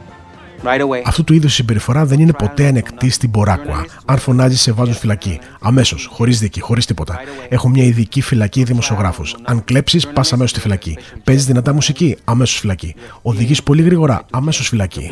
Αυτού 1.06 1.24
του 1.24 1.34
είδους 1.34 1.52
η 1.52 1.56
συμπεριφορά 1.56 2.06
δεν 2.06 2.20
είναι 2.20 2.34
ποτέ 2.34 2.68
ανεκτή 2.68 3.10
στην 3.10 3.30
Μποράκουα. 3.30 3.86
Αν 4.06 4.18
φωνάζει, 4.18 4.58
σε 4.58 4.72
βάζουν 4.72 4.94
φυλακή. 4.94 5.40
Αμέσως, 5.62 6.10
χωρίς 6.12 6.40
δίκη, 6.40 6.60
χωρίς 6.60 6.86
τίποτα. 6.86 7.20
Έχω 7.50 7.70
μια 7.70 7.84
ειδική 7.84 8.22
φυλακή 8.22 8.64
δημοσιογράφους. 8.64 9.36
Αν 9.44 9.64
κλέψεις, 9.64 10.08
πας 10.08 10.34
αμέσως 10.34 10.50
στη 10.50 10.60
φυλακή. 10.60 10.98
Παίζεις 11.24 11.46
δυνατά 11.46 11.74
μουσική, 11.74 12.18
αμέσως 12.24 12.60
φυλακή. 12.60 12.96
Οδηγείς 13.22 13.64
πολύ 13.64 13.82
γρήγορα, 13.82 14.26
αμέσως 14.32 14.68
φυλακή. 14.68 15.10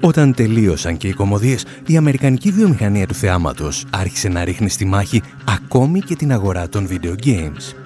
Όταν 0.00 0.34
τελείωσαν 0.34 0.96
και 0.96 1.08
οι 1.08 1.12
κομμωδίες, 1.12 1.64
η 1.86 1.96
αμερικανική 1.96 2.50
βιομηχανία 2.50 3.06
του 3.06 3.14
θεάματος 3.14 3.86
άρχισε 3.90 4.28
να 4.28 4.44
ρίχνει 4.44 4.68
στη 4.68 4.84
μάχη 4.84 5.22
ακόμη 5.48 6.00
και 6.00 6.16
την 6.16 6.32
αγορά 6.32 6.68
των 6.68 6.88
video 6.90 7.26
games. 7.26 7.79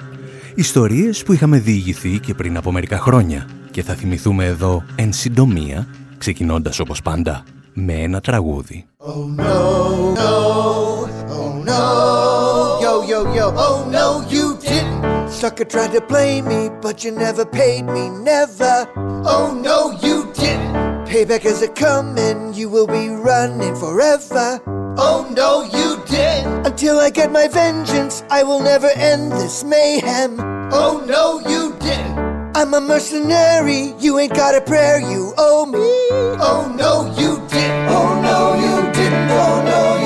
Ιστορίες 0.56 1.22
που 1.22 1.32
είχαμε 1.32 1.58
διηγηθεί 1.58 2.18
και 2.18 2.34
πριν 2.34 2.56
από 2.56 2.72
μερικά 2.72 2.98
χρόνια. 2.98 3.48
Και 3.70 3.82
θα 3.82 3.94
θυμηθούμε 3.94 4.44
εδώ 4.44 4.84
εν 4.94 5.12
συντομία, 5.12 5.86
ξεκινώντας 6.18 6.78
όπως 6.78 7.02
πάντα, 7.02 7.44
με 7.72 7.92
ένα 7.92 8.20
τραγούδι. 8.20 8.86
Oh 24.96 25.26
no, 25.34 25.62
you 25.62 26.02
did! 26.06 26.46
Until 26.64 27.00
I 27.00 27.10
get 27.10 27.32
my 27.32 27.48
vengeance, 27.48 28.22
I 28.30 28.44
will 28.44 28.60
never 28.60 28.88
end 28.94 29.32
this 29.32 29.64
mayhem. 29.64 30.38
Oh 30.72 31.04
no, 31.04 31.40
you 31.50 31.74
did! 31.80 32.18
I'm 32.56 32.74
a 32.74 32.80
mercenary, 32.80 33.94
you 33.98 34.18
ain't 34.20 34.34
got 34.34 34.54
a 34.54 34.60
prayer, 34.60 35.00
you 35.00 35.34
owe 35.36 35.66
me. 35.66 35.80
Oh 36.40 36.72
no, 36.78 37.06
you 37.18 37.44
did! 37.48 37.70
Oh 37.88 38.20
no, 38.22 38.54
you 38.54 38.92
didn't! 38.92 39.30
Oh 39.30 39.62
no, 39.66 40.03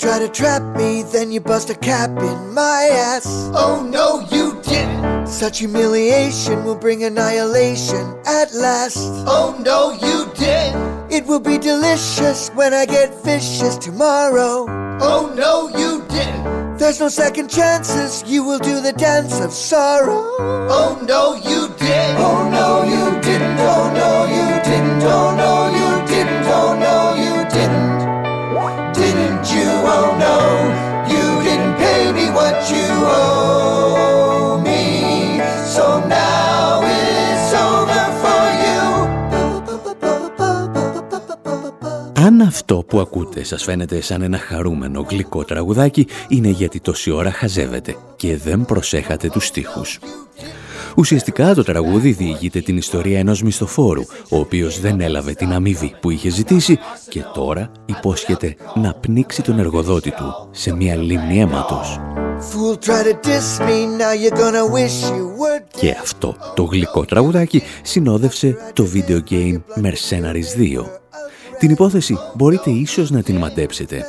try 0.00 0.18
to 0.18 0.28
trap 0.28 0.62
me, 0.76 1.02
then 1.02 1.30
you 1.30 1.40
bust 1.40 1.68
a 1.68 1.74
cap 1.74 2.10
in 2.22 2.54
my 2.54 2.88
ass. 2.90 3.50
Oh 3.54 3.86
no, 3.86 4.20
you 4.34 4.60
didn't. 4.62 5.26
Such 5.26 5.58
humiliation 5.58 6.64
will 6.64 6.74
bring 6.74 7.04
annihilation 7.04 8.16
at 8.26 8.52
last. 8.54 8.96
Oh 9.28 9.54
no, 9.60 9.92
you 9.92 10.32
didn't. 10.34 11.12
It 11.12 11.26
will 11.26 11.40
be 11.40 11.58
delicious 11.58 12.48
when 12.54 12.72
I 12.72 12.86
get 12.86 13.22
vicious 13.22 13.76
tomorrow. 13.76 14.64
Oh 15.02 15.34
no, 15.36 15.68
you 15.78 16.02
didn't. 16.08 16.78
There's 16.78 16.98
no 16.98 17.08
second 17.08 17.50
chances, 17.50 18.24
you 18.26 18.42
will 18.42 18.58
do 18.58 18.80
the 18.80 18.94
dance 18.94 19.38
of 19.40 19.52
sorrow. 19.52 20.24
Oh 20.72 20.98
no, 21.06 21.34
you 21.34 21.68
didn't! 21.76 22.16
Oh 22.16 22.48
no, 22.48 22.84
you 22.84 23.20
didn't. 23.20 23.58
Oh 23.60 23.92
no, 23.92 24.24
you 24.36 24.62
didn't. 24.64 25.02
Oh 25.02 25.36
no, 25.36 25.52
you 25.78 26.06
didn't. 26.08 26.46
Oh 26.46 26.74
no, 26.80 27.09
Αν 42.26 42.40
αυτό 42.40 42.76
που 42.76 43.00
ακούτε 43.00 43.44
σας 43.44 43.62
φαίνεται 43.62 44.00
σαν 44.00 44.22
ένα 44.22 44.38
χαρούμενο 44.38 45.06
γλυκό 45.10 45.44
τραγουδάκι, 45.44 46.06
είναι 46.28 46.48
γιατί 46.48 46.80
τόση 46.80 47.10
ώρα 47.10 47.30
χαζεύετε 47.30 47.96
και 48.16 48.36
δεν 48.36 48.64
προσέχατε 48.64 49.28
τους 49.28 49.46
στίχους. 49.46 49.98
Ουσιαστικά 50.96 51.54
το 51.54 51.62
τραγούδι 51.62 52.12
διηγείται 52.12 52.60
την 52.60 52.76
ιστορία 52.76 53.18
ενός 53.18 53.42
μισθοφόρου, 53.42 54.02
ο 54.30 54.38
οποίος 54.38 54.80
δεν 54.80 55.00
έλαβε 55.00 55.32
την 55.32 55.52
αμοιβή 55.52 55.94
που 56.00 56.10
είχε 56.10 56.28
ζητήσει 56.28 56.78
και 57.08 57.22
τώρα 57.34 57.70
υπόσχεται 57.86 58.56
να 58.74 58.94
πνίξει 58.94 59.42
τον 59.42 59.58
εργοδότη 59.58 60.10
του 60.10 60.48
σε 60.50 60.74
μια 60.74 60.96
λίμνη 60.96 61.40
αίματος. 61.40 62.00
Και 65.78 65.90
αυτό 66.00 66.36
το 66.54 66.62
γλυκό 66.62 67.04
τραγουδάκι 67.04 67.62
συνόδευσε 67.82 68.56
το 68.72 68.86
video 68.94 69.18
game 69.30 69.60
Mercenaries 69.82 70.78
2. 70.80 70.84
Την 71.58 71.70
υπόθεση 71.70 72.18
μπορείτε 72.34 72.70
ίσως 72.70 73.10
να 73.10 73.22
την 73.22 73.36
μαντέψετε. 73.36 74.04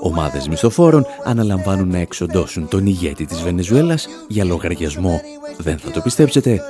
Ομάδες 0.00 0.48
μισθοφόρων 0.48 1.06
αναλαμβάνουν 1.24 1.88
να 1.88 1.98
εξοντώσουν 1.98 2.68
τον 2.68 2.86
ηγέτη 2.86 3.24
της 3.24 3.42
Βενεζουέλας 3.42 4.08
για 4.28 4.44
λογαριασμό, 4.44 5.20
δεν 5.58 5.78
θα 5.78 5.90
το 5.90 6.00
πιστέψετε, 6.00 6.60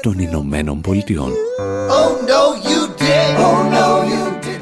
των 0.00 0.18
Ηνωμένων 0.18 0.80
Πολιτειών. 0.80 1.32
Oh, 1.88 2.28
oh, 2.28 2.64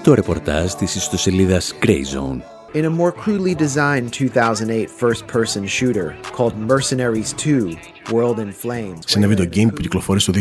το 0.02 0.14
ρεπορτάζ 0.14 0.72
της 0.72 0.94
ιστοσελίδας 0.94 1.74
Greyzone 1.82 2.61
In 2.74 2.86
a 2.86 2.90
more 2.90 3.12
crudely 3.12 3.54
designed 3.54 4.14
2008 4.14 4.88
first-person 4.90 5.66
shooter 5.66 6.16
called 6.22 6.56
Mercenaries 6.56 7.34
2, 7.34 7.76
σε 9.04 9.18
ένα 9.18 9.28
βίντεο 9.28 9.46
game 9.54 9.74
που 9.74 9.80
κυκλοφόρησε 9.80 10.32
το 10.32 10.40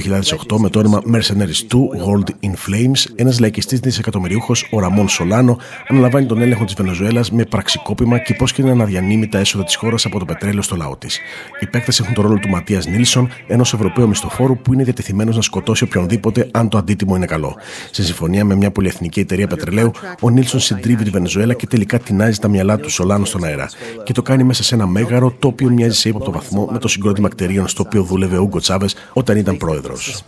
2008 0.50 0.58
με 0.58 0.70
το 0.70 0.80
όνομα 0.80 1.02
Mercenaries 1.14 1.74
2 1.74 1.78
World 2.06 2.46
in 2.46 2.50
Flames, 2.50 3.12
ένας 3.16 3.40
λαϊκιστής 3.40 3.80
δισεκατομμυρίουχος, 3.80 4.68
ο 4.72 4.80
Ραμόν 4.80 5.10
Σολάνο, 5.10 5.58
αναλαμβάνει 5.88 6.26
τον 6.26 6.42
έλεγχο 6.42 6.66
της 6.66 6.74
Βενεζουέλας 6.74 7.32
με 7.32 7.46
πραξικόπημα 7.46 8.18
και 8.18 8.34
υπόσχεται 8.34 8.74
να 8.74 8.86
διανύμει 8.86 9.28
τα 9.28 9.38
έσοδα 9.38 9.64
της 9.64 9.76
χώρας 9.76 10.06
από 10.06 10.20
το 10.20 10.26
πετρέλαιο 10.26 10.62
στο 10.62 10.76
λαό 10.76 10.96
της. 10.98 11.20
Οι 11.60 11.68
παίκτες 11.68 12.00
έχουν 12.00 12.14
τον 12.14 12.24
ρόλο 12.24 12.40
του 12.40 12.50
Ματίας 12.50 12.86
Νίλσον, 12.88 13.30
ενός 13.48 13.74
Ευρωπαίου 13.74 14.08
μισθοφόρου 14.08 14.58
που 14.58 14.74
είναι 14.74 14.84
διατεθειμένος 14.84 15.36
να 15.36 15.42
σκοτώσει 15.42 15.84
οποιονδήποτε 15.84 16.48
αν 16.52 16.70
το 16.70 16.78
αντίτιμο 16.78 17.16
είναι 17.16 17.26
καλό. 17.26 17.56
Σε 17.92 18.04
συμφωνία 18.04 18.46
με 18.46 18.56
μια 18.56 18.72
πολυεθνική 18.72 19.20
εταιρεία 19.20 19.48
πετρελαίου, 19.48 19.92
ο 20.22 20.30
Νίλσον 20.30 20.60
συντρίβει 20.60 21.04
τη 21.04 21.10
Βενεζουέλα 21.10 21.54
και 21.54 21.68
τελικά 21.68 22.00
τεινάζει 22.00 22.40
τα 22.40 22.48
μυαλά 22.48 22.78
του 22.78 22.90
Σολάνο 22.90 23.26
στον 23.26 23.44
αέρα. 23.44 23.70
Και 24.04 24.14
το 24.14 24.22
κάνει 24.22 24.44
μέσα 24.44 24.64
σε 24.64 24.76
ένα 24.76 24.88
μέγαρο 24.88 25.36
το 25.40 25.48
οποίο 25.48 25.70
μοιάζει 25.70 25.98
σε 25.98 26.10
ύποπτο 26.10 26.32
βαθμό 26.32 26.70
με 26.72 26.78
το 26.78 26.88
συγκρότημα 26.88 27.30
κτηρίων 27.52 27.68
στο 27.68 27.84
οποίο 27.86 28.04
δούλευε 28.04 28.38
ο 28.38 28.42
Ούγκο 28.42 28.60
Τσάβες 28.60 28.96
όταν 29.14 29.38
ήταν 29.38 29.58
πρόεδρος. 29.58 30.24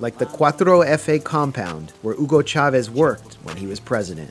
Like 0.00 0.18
the 0.18 0.28
Cuatro 0.38 0.74
FA 1.04 1.18
compound 1.34 1.84
where 2.02 2.16
Hugo 2.20 2.40
Chavez 2.52 2.86
worked 2.90 3.32
when 3.46 3.56
he 3.56 3.66
was 3.72 3.80
president. 3.90 4.30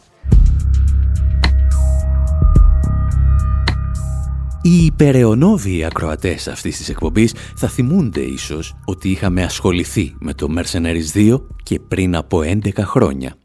Οι 4.61 4.85
υπεραιωνόβοι 4.85 5.85
ακροατές 5.85 6.47
αυτής 6.47 6.77
της 6.77 6.89
εκπομπής 6.89 7.33
θα 7.55 7.67
θυμούνται 7.67 8.21
ίσως 8.21 8.75
ότι 8.85 9.09
είχαμε 9.09 9.43
ασχοληθεί 9.43 10.15
με 10.19 10.33
το 10.33 10.47
Mercenaries 10.57 11.17
2 11.17 11.41
και 11.63 11.79
πριν 11.79 12.15
από 12.15 12.39
11 12.43 12.69
χρόνια. 12.77 13.35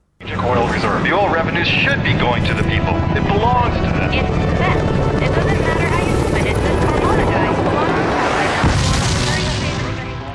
The 1.12 1.16
oil 1.20 1.28
revenues 1.38 1.70
should 1.82 2.02
be 2.10 2.14
going 2.26 2.42
to 2.50 2.54
the 2.60 2.66
people. 2.72 2.96
It 3.18 3.24
belongs 3.34 3.76
to 3.84 3.90
them. 3.96 4.10
It 4.20 4.89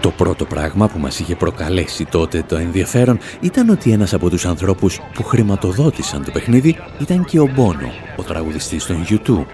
Το 0.05 0.11
πρώτο 0.11 0.45
πράγμα 0.45 0.87
που 0.87 0.99
μας 0.99 1.19
είχε 1.19 1.35
προκαλέσει 1.35 2.05
τότε 2.05 2.43
το 2.43 2.55
ενδιαφέρον 2.55 3.17
ήταν 3.41 3.69
ότι 3.69 3.91
ένας 3.91 4.13
από 4.13 4.29
τους 4.29 4.45
ανθρώπους 4.45 4.99
που 5.13 5.23
χρηματοδότησαν 5.23 6.23
το 6.23 6.31
παιχνίδι 6.31 6.75
ήταν 6.99 7.25
και 7.25 7.39
ο 7.39 7.49
Μπόνο, 7.55 7.91
ο 8.17 8.23
τραγουδιστής 8.23 8.85
των 8.85 9.05
YouTube, 9.09 9.45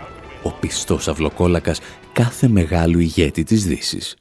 ο 0.43 0.51
πιστός 0.59 1.07
αυλοκόλακας 1.07 1.79
κάθε 2.13 2.47
μεγάλου 2.47 2.99
ηγέτη 2.99 3.43
της 3.43 3.65
Δύσης. 3.65 4.15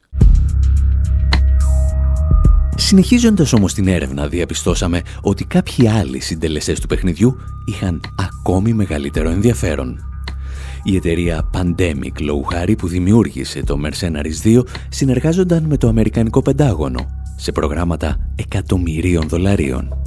Συνεχίζοντας 2.75 3.53
όμως 3.53 3.73
την 3.73 3.87
έρευνα 3.87 4.27
διαπιστώσαμε 4.27 5.01
ότι 5.21 5.45
κάποιοι 5.45 5.87
άλλοι 5.87 6.19
συντελεστές 6.19 6.79
του 6.79 6.87
παιχνιδιού 6.87 7.37
είχαν 7.65 8.01
ακόμη 8.15 8.73
μεγαλύτερο 8.73 9.29
ενδιαφέρον. 9.29 10.10
Η 10.83 10.95
εταιρεία 10.95 11.49
Pandemic 11.53 12.21
λόγου 12.21 12.45
που 12.77 12.87
δημιούργησε 12.87 13.63
το 13.63 13.77
Mercenaries 13.85 14.59
2 14.59 14.63
συνεργάζονταν 14.89 15.63
με 15.63 15.77
το 15.77 15.87
Αμερικανικό 15.87 16.41
Πεντάγωνο 16.41 17.05
σε 17.35 17.51
προγράμματα 17.51 18.33
εκατομμυρίων 18.35 19.27
δολαρίων. 19.27 20.01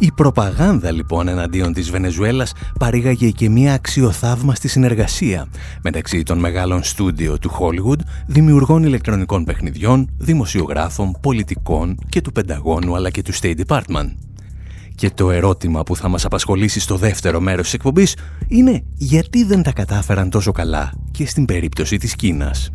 Η 0.00 0.12
προπαγάνδα 0.12 0.90
λοιπόν 0.90 1.28
εναντίον 1.28 1.72
της 1.72 1.90
Βενεζουέλας 1.90 2.52
παρήγαγε 2.78 3.30
και 3.30 3.48
μια 3.48 3.72
αξιοθαύμαστη 3.74 4.68
συνεργασία 4.68 5.46
μεταξύ 5.82 6.22
των 6.22 6.38
μεγάλων 6.38 6.82
στούντιο 6.82 7.38
του 7.38 7.50
Hollywood, 7.50 7.98
δημιουργών 8.26 8.82
ηλεκτρονικών 8.82 9.44
παιχνιδιών, 9.44 10.10
δημοσιογράφων, 10.18 11.16
πολιτικών 11.20 11.98
και 12.08 12.20
του 12.20 12.32
Πενταγώνου 12.32 12.96
αλλά 12.96 13.10
και 13.10 13.22
του 13.22 13.34
State 13.34 13.60
Department. 13.66 14.10
Και 14.94 15.10
το 15.10 15.30
ερώτημα 15.30 15.82
που 15.82 15.96
θα 15.96 16.08
μας 16.08 16.24
απασχολήσει 16.24 16.80
στο 16.80 16.96
δεύτερο 16.96 17.40
μέρος 17.40 17.64
της 17.64 17.74
εκπομπής 17.74 18.16
είναι 18.48 18.82
γιατί 18.94 19.44
δεν 19.44 19.62
τα 19.62 19.72
κατάφεραν 19.72 20.30
τόσο 20.30 20.52
καλά 20.52 20.92
και 21.10 21.26
στην 21.26 21.44
περίπτωση 21.44 21.96
της 21.96 22.16
Κίνας. 22.16 22.70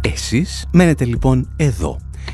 Εσείς 0.00 0.66
μένετε 0.72 1.04
λοιπόν 1.04 1.48
εδώ 1.56 1.98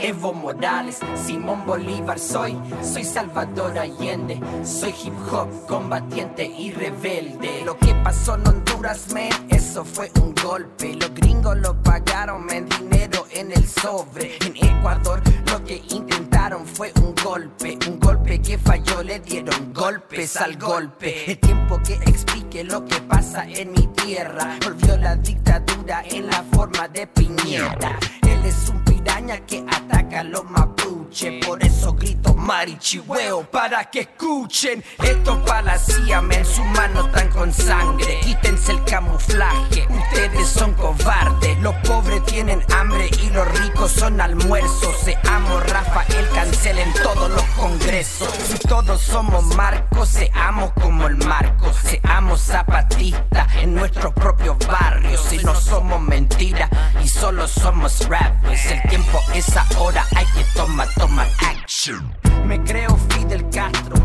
Evo 0.00 0.32
Morales, 0.32 1.00
Simón 1.16 1.66
Bolívar 1.66 2.20
soy, 2.20 2.56
soy 2.82 3.02
Salvador 3.02 3.76
Allende, 3.76 4.40
soy 4.64 4.94
hip 5.04 5.14
hop, 5.32 5.48
combatiente 5.66 6.44
y 6.44 6.70
rebelde. 6.70 7.62
Lo 7.64 7.76
que 7.76 7.92
pasó 7.96 8.36
en 8.36 8.46
Honduras, 8.46 9.12
man, 9.12 9.28
eso 9.48 9.84
fue 9.84 10.10
un 10.22 10.34
golpe. 10.36 10.94
Los 10.94 11.12
gringos 11.14 11.56
lo 11.58 11.74
pagaron, 11.82 12.46
man, 12.46 12.68
dinero 12.78 13.26
en 13.32 13.50
el 13.50 13.66
sobre. 13.66 14.38
En 14.46 14.56
Ecuador 14.56 15.20
lo 15.50 15.64
que 15.64 15.82
intentaron 15.88 16.64
fue 16.64 16.92
un 17.02 17.12
golpe, 17.24 17.76
un 17.88 17.98
golpe 17.98 18.40
que 18.40 18.56
falló, 18.56 19.02
le 19.02 19.18
dieron 19.18 19.72
golpes 19.72 20.36
al 20.36 20.56
golpe. 20.58 21.32
El 21.32 21.38
tiempo 21.38 21.80
que 21.84 21.94
explique 21.94 22.62
lo 22.62 22.84
que 22.84 23.00
pasa 23.00 23.44
en 23.48 23.72
mi 23.72 23.88
tierra, 23.88 24.56
volvió 24.64 24.96
la 24.96 25.16
dictadura 25.16 26.04
en 26.08 26.28
la 26.28 26.44
forma 26.52 26.86
de 26.86 27.06
piñeta. 27.08 27.98
Él 28.22 28.44
es 28.44 28.68
un 28.68 28.84
piraña 29.08 29.38
que 29.46 29.64
ataca 29.66 30.20
a 30.20 30.24
los 30.24 30.44
mapuches 30.50 30.97
Por 31.46 31.64
eso 31.64 31.94
grito 31.94 32.34
marichihueo 32.34 33.42
para 33.50 33.84
que 33.90 34.00
escuchen. 34.00 34.84
Esto 35.02 35.42
para 35.44 35.62
la 35.62 35.78
CIA, 35.78 36.22
en 36.30 36.44
sus 36.44 36.64
manos 36.66 37.06
están 37.06 37.30
con 37.30 37.52
sangre. 37.52 38.20
Quítense 38.20 38.72
el 38.72 38.84
camuflaje, 38.84 39.86
ustedes 39.88 40.48
son 40.48 40.74
cobardes. 40.74 41.58
Los 41.60 41.74
pobres 41.76 42.22
tienen 42.26 42.62
hambre 42.74 43.08
y 43.22 43.30
los 43.30 43.48
ricos 43.58 43.90
son 43.92 44.20
almuerzos. 44.20 44.96
Seamos 44.98 45.70
Rafael, 45.70 46.28
cancelen 46.34 46.92
todos 47.02 47.30
los 47.30 47.44
congresos. 47.56 48.28
Si 48.46 48.58
todos 48.58 49.00
somos 49.00 49.44
Marcos, 49.56 50.10
seamos 50.10 50.72
como 50.72 51.06
el 51.06 51.16
Marco. 51.16 51.72
Seamos 51.72 52.42
zapatistas 52.42 53.56
en 53.56 53.74
nuestros 53.74 54.12
propios 54.12 54.58
barrios. 54.66 55.22
Si 55.22 55.38
no 55.38 55.54
somos 55.54 56.00
mentiras 56.02 56.68
y 57.02 57.08
solo 57.08 57.48
somos 57.48 58.06
rappers. 58.08 58.66
El 58.66 58.82
tiempo 58.88 59.20
es 59.34 59.56
ahora, 59.56 60.06
hay 60.14 60.26
que 60.26 60.44
tomar, 60.54 60.88
tomar 60.98 61.28
action. 61.40 62.12
Me 62.46 62.62
creo 62.64 62.96
Fidel 63.10 63.48
Castro, 63.50 63.96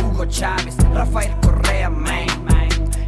Hugo 0.00 0.26
Chávez, 0.26 0.76
Rafael 0.94 1.34
Correa, 1.40 1.88
man, 1.88 2.26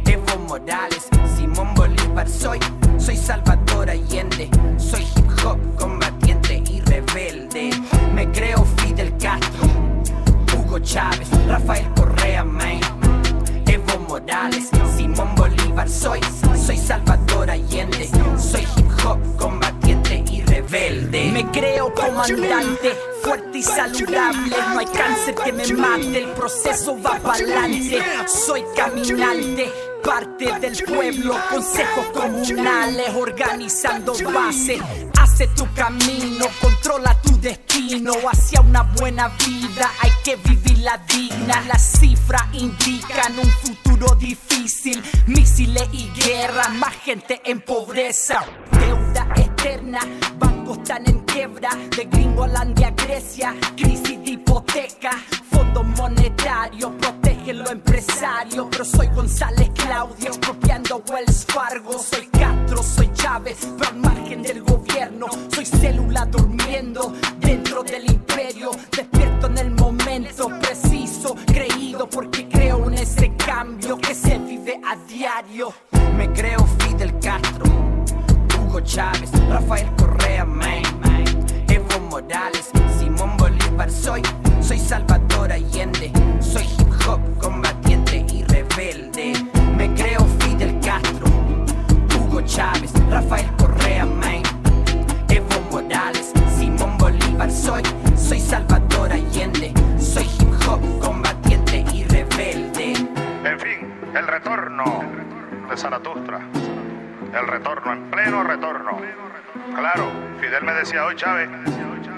Evo 0.05 0.37
Morales, 0.47 1.07
Simón 1.35 1.73
Bolívar, 1.75 2.27
soy, 2.27 2.59
soy 2.97 3.15
Salvador 3.15 3.89
Allende, 3.89 4.49
soy 4.77 5.01
hip 5.01 5.45
hop 5.45 5.59
combatiente 5.77 6.63
y 6.69 6.81
rebelde. 6.81 7.69
Me 8.13 8.29
creo 8.31 8.65
Fidel 8.77 9.15
Castro, 9.17 9.63
Hugo 10.53 10.79
Chávez, 10.79 11.29
Rafael 11.47 11.87
Correa, 11.95 12.43
man, 12.43 12.79
Evo 13.67 13.99
Morales, 14.07 14.69
Simón 14.95 15.35
Bolívar, 15.35 15.89
soy, 15.89 16.19
soy 16.55 16.77
Salvador 16.77 17.49
Allende, 17.51 18.09
soy 18.37 18.61
hip 18.77 18.91
hop 19.05 19.19
combatiente. 19.37 19.54
Me 21.35 21.45
creo 21.51 21.93
comandante 21.93 22.95
fuerte 23.21 23.57
y 23.57 23.61
saludable. 23.61 24.55
No 24.69 24.79
hay 24.79 24.85
cáncer 24.85 25.35
que 25.35 25.51
me 25.51 25.67
mate, 25.73 26.23
el 26.23 26.29
proceso 26.29 26.97
va 27.01 27.19
para 27.19 27.33
adelante. 27.33 28.01
Soy 28.25 28.63
caminante, 28.73 29.69
parte 30.01 30.57
del 30.61 30.81
pueblo, 30.85 31.35
consejos 31.51 32.05
comunales, 32.13 33.09
organizando 33.13 34.13
base. 34.33 34.79
Hace 35.19 35.47
tu 35.47 35.69
camino, 35.73 36.45
controla 36.61 37.19
tu 37.21 37.37
destino 37.41 38.13
hacia 38.31 38.61
una 38.61 38.83
buena 38.97 39.27
vida. 39.27 39.91
Hay 39.99 40.11
que 40.23 40.37
vivirla 40.37 41.01
digna. 41.05 41.65
Las 41.67 41.99
cifras 41.99 42.43
indican 42.53 43.37
un 43.37 43.49
futuro 43.49 44.15
difícil. 44.15 45.03
Misiles 45.27 45.89
y 45.91 46.09
guerra, 46.11 46.69
más 46.69 46.95
gente 46.95 47.41
en 47.43 47.59
pobreza. 47.59 48.41
Deuda 48.71 49.27
externa, 49.35 49.99
bancos 50.39 50.54
están 50.75 51.07
en 51.07 51.19
quiebra. 51.21 51.69
De 51.95 52.05
Gringolandia 52.05 52.87
a 52.87 52.91
Grecia, 52.91 53.55
crisis 53.75 54.23
de 54.23 54.31
hipoteca. 54.31 55.11
Fondo 55.49 55.83
monetario, 55.83 56.95
protege 56.97 57.53
lo 57.53 57.69
empresario. 57.69 58.69
Pero 58.69 58.85
soy 58.85 59.07
González 59.07 59.69
Claudio, 59.75 60.27
expropiando 60.27 61.03
Wells 61.09 61.45
Fargo. 61.45 61.97
Soy 61.99 62.27
Castro, 62.27 62.83
soy 62.83 63.11
Chávez, 63.13 63.57
pero 63.77 63.89
al 63.89 63.97
margen 63.97 64.41
del 64.41 64.61
gobierno. 64.63 65.27
Soy 65.53 65.65
célula 65.65 66.25
durmiendo 66.25 67.13
dentro 67.39 67.83
del 67.83 68.09
imperio. 68.11 68.71
Despierto 68.91 69.47
en 69.47 69.57
el 69.57 69.71
momento 69.71 70.49
preciso, 70.59 71.35
creído 71.47 72.09
porque 72.09 72.47
creo 72.47 72.87
en 72.87 72.95
ese 72.95 73.33
cambio 73.35 73.97
que 73.97 74.13
se 74.13 74.37
vive 74.39 74.79
a 74.85 74.95
diario. 75.07 75.73
Me 76.17 76.31
creo 76.31 76.65
Fidel 76.79 77.17
Castro, 77.19 77.65
Hugo 78.75 78.85
Chávez, 78.85 79.31
Rafael 79.47 79.89
Correa, 79.95 80.43
man, 80.43 80.83
Evo 81.69 81.97
Morales, 82.09 82.71
Simón 82.99 83.37
Bolívar, 83.37 83.89
soy, 83.89 84.21
soy 84.59 84.77
Salvador 84.77 85.49
Allende, 85.49 86.11
soy 86.41 86.63
hip 86.63 87.07
hop 87.07 87.21
combatiente 87.39 88.25
y 88.33 88.43
rebelde. 88.43 89.31
Me 89.77 89.93
creo 89.93 90.27
Fidel 90.41 90.77
Castro, 90.81 91.25
Hugo 92.19 92.41
Chávez, 92.41 92.91
Rafael 93.09 93.49
Correa, 93.55 94.05
man, 94.05 94.43
Evo 95.29 95.61
Morales, 95.71 96.33
Simón 96.57 96.97
Bolívar, 96.97 97.49
soy, 97.49 97.81
soy 98.17 98.41
Salvador 98.41 99.13
Allende, 99.13 99.71
soy 99.97 100.25
hip 100.25 100.67
hop 100.67 100.81
combatiente 100.99 101.85
y 101.93 102.03
rebelde. 102.03 102.91
En 103.45 103.57
fin, 103.57 103.93
el 104.13 104.27
retorno 104.27 105.01
de 105.69 105.77
Zaratustra. 105.77 106.41
El 107.35 107.47
retorno, 107.47 107.91
en 107.91 108.09
pleno 108.09 108.43
retorno. 108.43 108.97
Claro, 109.75 110.09
Fidel 110.39 110.63
me 110.63 110.73
decía 110.73 111.05
hoy, 111.05 111.15
Chávez, 111.17 111.49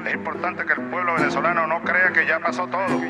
es 0.06 0.13
importante 0.13 0.63
que 0.63 0.73
el 0.73 0.82
pueblo 0.89 1.15
venezolano 1.15 1.65
no 1.65 1.82
crea 1.82 2.12
que 2.12 2.27
ya 2.27 2.39
pasó 2.39 2.67
todo. 2.67 3.01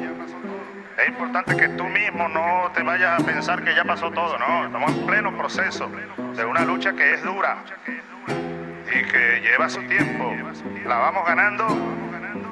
Es 0.97 1.09
importante 1.09 1.57
que 1.57 1.67
tú 1.69 1.83
mismo 1.83 2.29
no 2.29 2.71
te 2.73 2.81
vayas 2.81 3.21
a 3.21 3.25
pensar 3.25 3.61
que 3.61 3.75
ya 3.75 3.83
pasó 3.83 4.09
todo, 4.11 4.37
no. 4.39 4.65
Estamos 4.65 4.91
en 4.91 5.05
pleno 5.05 5.37
proceso 5.37 5.91
de 6.35 6.45
una 6.45 6.63
lucha 6.63 6.93
que 6.93 7.13
es 7.13 7.23
dura 7.23 7.57
y 8.27 9.03
que 9.03 9.41
lleva 9.41 9.69
su 9.69 9.81
tiempo. 9.83 10.33
La 10.85 10.97
vamos 10.97 11.25
ganando 11.27 11.67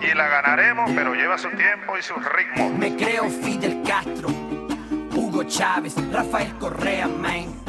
y 0.02 0.14
la 0.14 0.28
ganaremos, 0.28 0.92
pero 0.92 1.16
lleva 1.16 1.38
su 1.38 1.50
tiempo 1.52 1.98
y 1.98 2.02
sus 2.02 2.18
ritmos. 2.34 2.74
Me 2.74 2.94
creo 2.98 3.30
Fidel 3.30 3.82
Castro, 3.88 4.28
Hugo 5.16 5.44
Chávez, 5.46 5.96
Rafael 6.12 6.54
Correa, 6.60 7.08
man. 7.08 7.65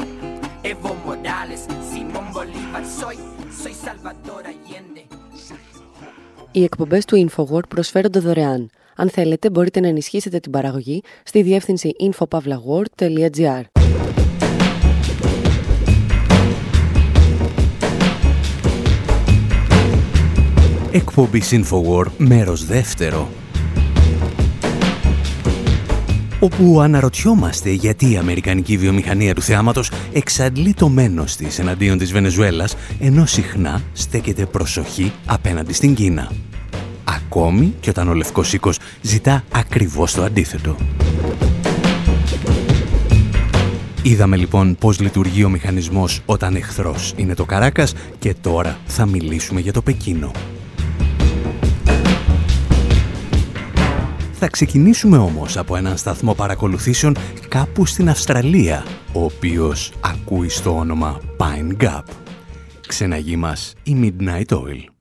Evo 0.71 0.93
Morales, 1.05 1.61
Simón 1.89 2.27
Bolívar, 2.33 2.83
soy, 2.99 3.17
soy 3.61 3.73
Salvador 3.85 4.43
Allende. 4.51 5.01
Οι 6.51 6.63
εκπομπές 6.63 7.05
του 7.05 7.29
InfoWord 7.29 7.67
προσφέρονται 7.69 8.19
δωρεάν. 8.19 8.69
Αν 8.95 9.09
θέλετε 9.09 9.49
μπορείτε 9.49 9.79
να 9.79 9.87
ενισχύσετε 9.87 10.39
την 10.39 10.51
παραγωγή 10.51 11.01
στη 11.23 11.41
διεύθυνση 11.41 11.91
infopavlagor.gr. 11.99 13.61
Εκπομπή 20.91 21.41
InfoWord, 21.51 22.11
μέρος 22.17 22.65
δεύτερο. 22.65 23.27
Όπου 26.39 26.81
αναρωτιόμαστε 26.81 27.69
γιατί 27.69 28.11
η 28.11 28.17
Αμερικανική 28.17 28.77
βιομηχανία 28.77 29.35
του 29.35 29.41
θεάματος 29.41 29.91
εξαντλεί 30.13 30.73
το 30.73 30.89
μένος 30.89 31.35
της 31.35 31.59
εναντίον 31.59 31.97
της 31.97 32.11
Βενεζουέλας, 32.11 32.75
ενώ 32.99 33.25
συχνά 33.25 33.81
στέκεται 33.93 34.45
προσοχή 34.45 35.11
απέναντι 35.25 35.73
στην 35.73 35.95
Κίνα. 35.95 36.31
Ακόμη 37.03 37.73
και 37.79 37.89
όταν 37.89 38.09
ο 38.09 38.13
Λευκός 38.13 38.53
Οίκος 38.53 38.79
ζητά 39.01 39.43
ακριβώς 39.51 40.13
το 40.13 40.23
αντίθετο. 40.23 40.75
Είδαμε 44.01 44.37
λοιπόν 44.37 44.75
πώς 44.75 44.99
λειτουργεί 44.99 45.43
ο 45.43 45.49
μηχανισμός 45.49 46.21
όταν 46.25 46.55
εχθρός 46.55 47.13
είναι 47.15 47.33
το 47.33 47.45
Καράκας 47.45 47.93
και 48.19 48.35
τώρα 48.41 48.77
θα 48.85 49.05
μιλήσουμε 49.05 49.59
για 49.59 49.73
το 49.73 49.81
Πεκίνο. 49.81 50.31
Θα 54.39 54.47
ξεκινήσουμε 54.47 55.17
όμως 55.17 55.57
από 55.57 55.75
έναν 55.75 55.97
σταθμό 55.97 56.33
παρακολουθήσεων 56.33 57.15
κάπου 57.47 57.85
στην 57.85 58.09
Αυστραλία, 58.09 58.85
ο 59.13 59.23
οποίος 59.23 59.93
ακούει 60.01 60.49
στο 60.49 60.77
όνομα 60.77 61.21
Pine 61.37 61.83
Gap. 61.83 62.03
Ξεναγή 62.87 63.35
μας 63.35 63.73
η 63.83 63.95
Midnight 64.01 64.55
Oil. 64.55 64.96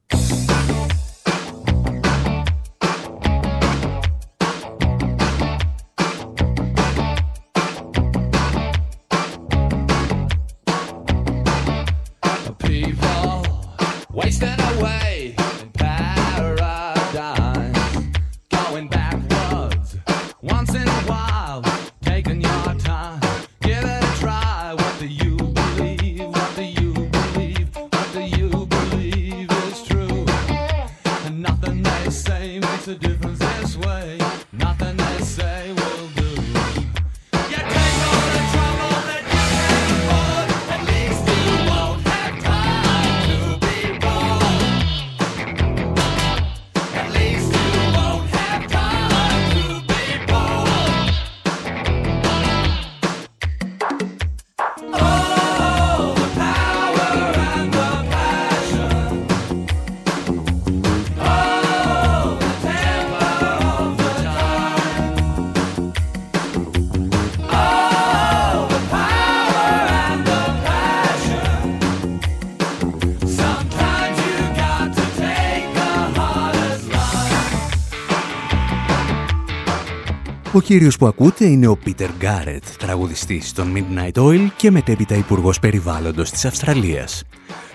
Κύριος 80.66 80.96
που 80.96 81.06
ακούτε 81.06 81.46
είναι 81.46 81.66
ο 81.66 81.76
Πίτερ 81.76 82.10
Γκάρετ, 82.18 82.64
τραγουδιστής 82.78 83.52
των 83.52 83.72
Midnight 83.74 84.22
Oil 84.22 84.48
και 84.56 84.70
μετέπειτα 84.70 85.14
υπουργός 85.14 85.58
Περιβάλλοντος 85.58 86.30
της 86.30 86.44
Αυστραλίας. 86.44 87.22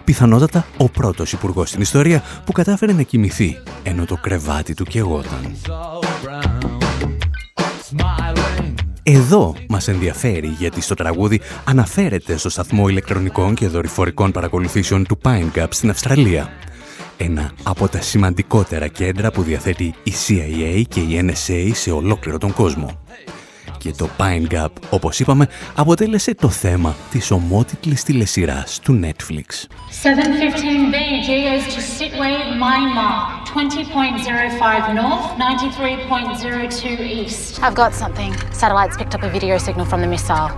Πιθανότατα 0.04 0.66
ο 0.78 0.90
πρώτος 0.90 1.32
υπουργός 1.32 1.70
στην 1.70 1.82
ιστορία 1.82 2.24
που 2.46 2.52
κατάφερε 2.52 2.94
να 2.94 3.02
κοιμηθεί, 3.02 3.58
ενώ 3.84 4.06
το 4.06 4.16
κρεβάτι 4.16 4.74
του 4.74 4.84
καιγόταν. 4.84 5.56
Εδώ 9.04 9.56
μας 9.70 9.88
ενδιαφέρει 9.88 10.48
γιατί 10.48 10.82
στο 10.82 10.94
τραγούδι 10.94 11.42
αναφέρεται 11.66 12.38
στο 12.38 12.50
σταθμό 12.50 12.88
ηλεκτρονικών 12.88 13.56
και 13.56 13.68
δορυφορικών 13.68 14.32
παρακολουθήσεων 14.32 15.06
του 15.06 15.20
Pine 15.24 15.50
Gap 15.56 15.68
στην 15.70 15.90
Αυστραλία. 15.90 16.50
Ένα 17.24 17.52
από 17.64 17.88
τα 17.88 18.02
σημαντικότερα 18.02 18.88
κέντρα 18.88 19.32
που 19.32 19.42
διαθέτει 19.42 19.94
η 20.04 20.14
CIA 20.28 20.82
και 20.88 21.00
η 21.00 21.32
NSA 21.32 21.72
σε 21.74 21.92
ολόκληρο 21.92 22.38
τον 22.38 22.54
κόσμο 22.54 23.00
και 23.78 23.92
το 23.92 24.10
Pine 24.18 24.54
Gap, 24.54 24.68
όπως 24.90 25.20
είπαμε, 25.20 25.48
αποτέλεσε 25.76 26.36
το 26.36 26.50
θέμα 26.50 26.96
της 27.12 27.32
ομότιτλης 27.32 28.04
τηλεσυράς 28.04 28.80
του 28.80 29.00
Netflix. 29.04 29.48
715B 30.04 30.96
GS 31.28 31.64
to 31.74 31.80
Sitwe, 31.98 32.30
Myanmar, 32.62 33.16
20.05 33.54 34.94
north, 35.02 35.26
93.02 35.38 37.24
east. 37.24 37.60
I've 37.64 37.76
got 37.76 37.92
something. 37.94 38.32
Satellites 38.62 38.96
picked 39.00 39.16
up 39.18 39.24
a 39.24 39.32
video 39.38 39.58
signal 39.58 39.86
from 39.92 40.02
the 40.02 40.12
missile. 40.16 40.50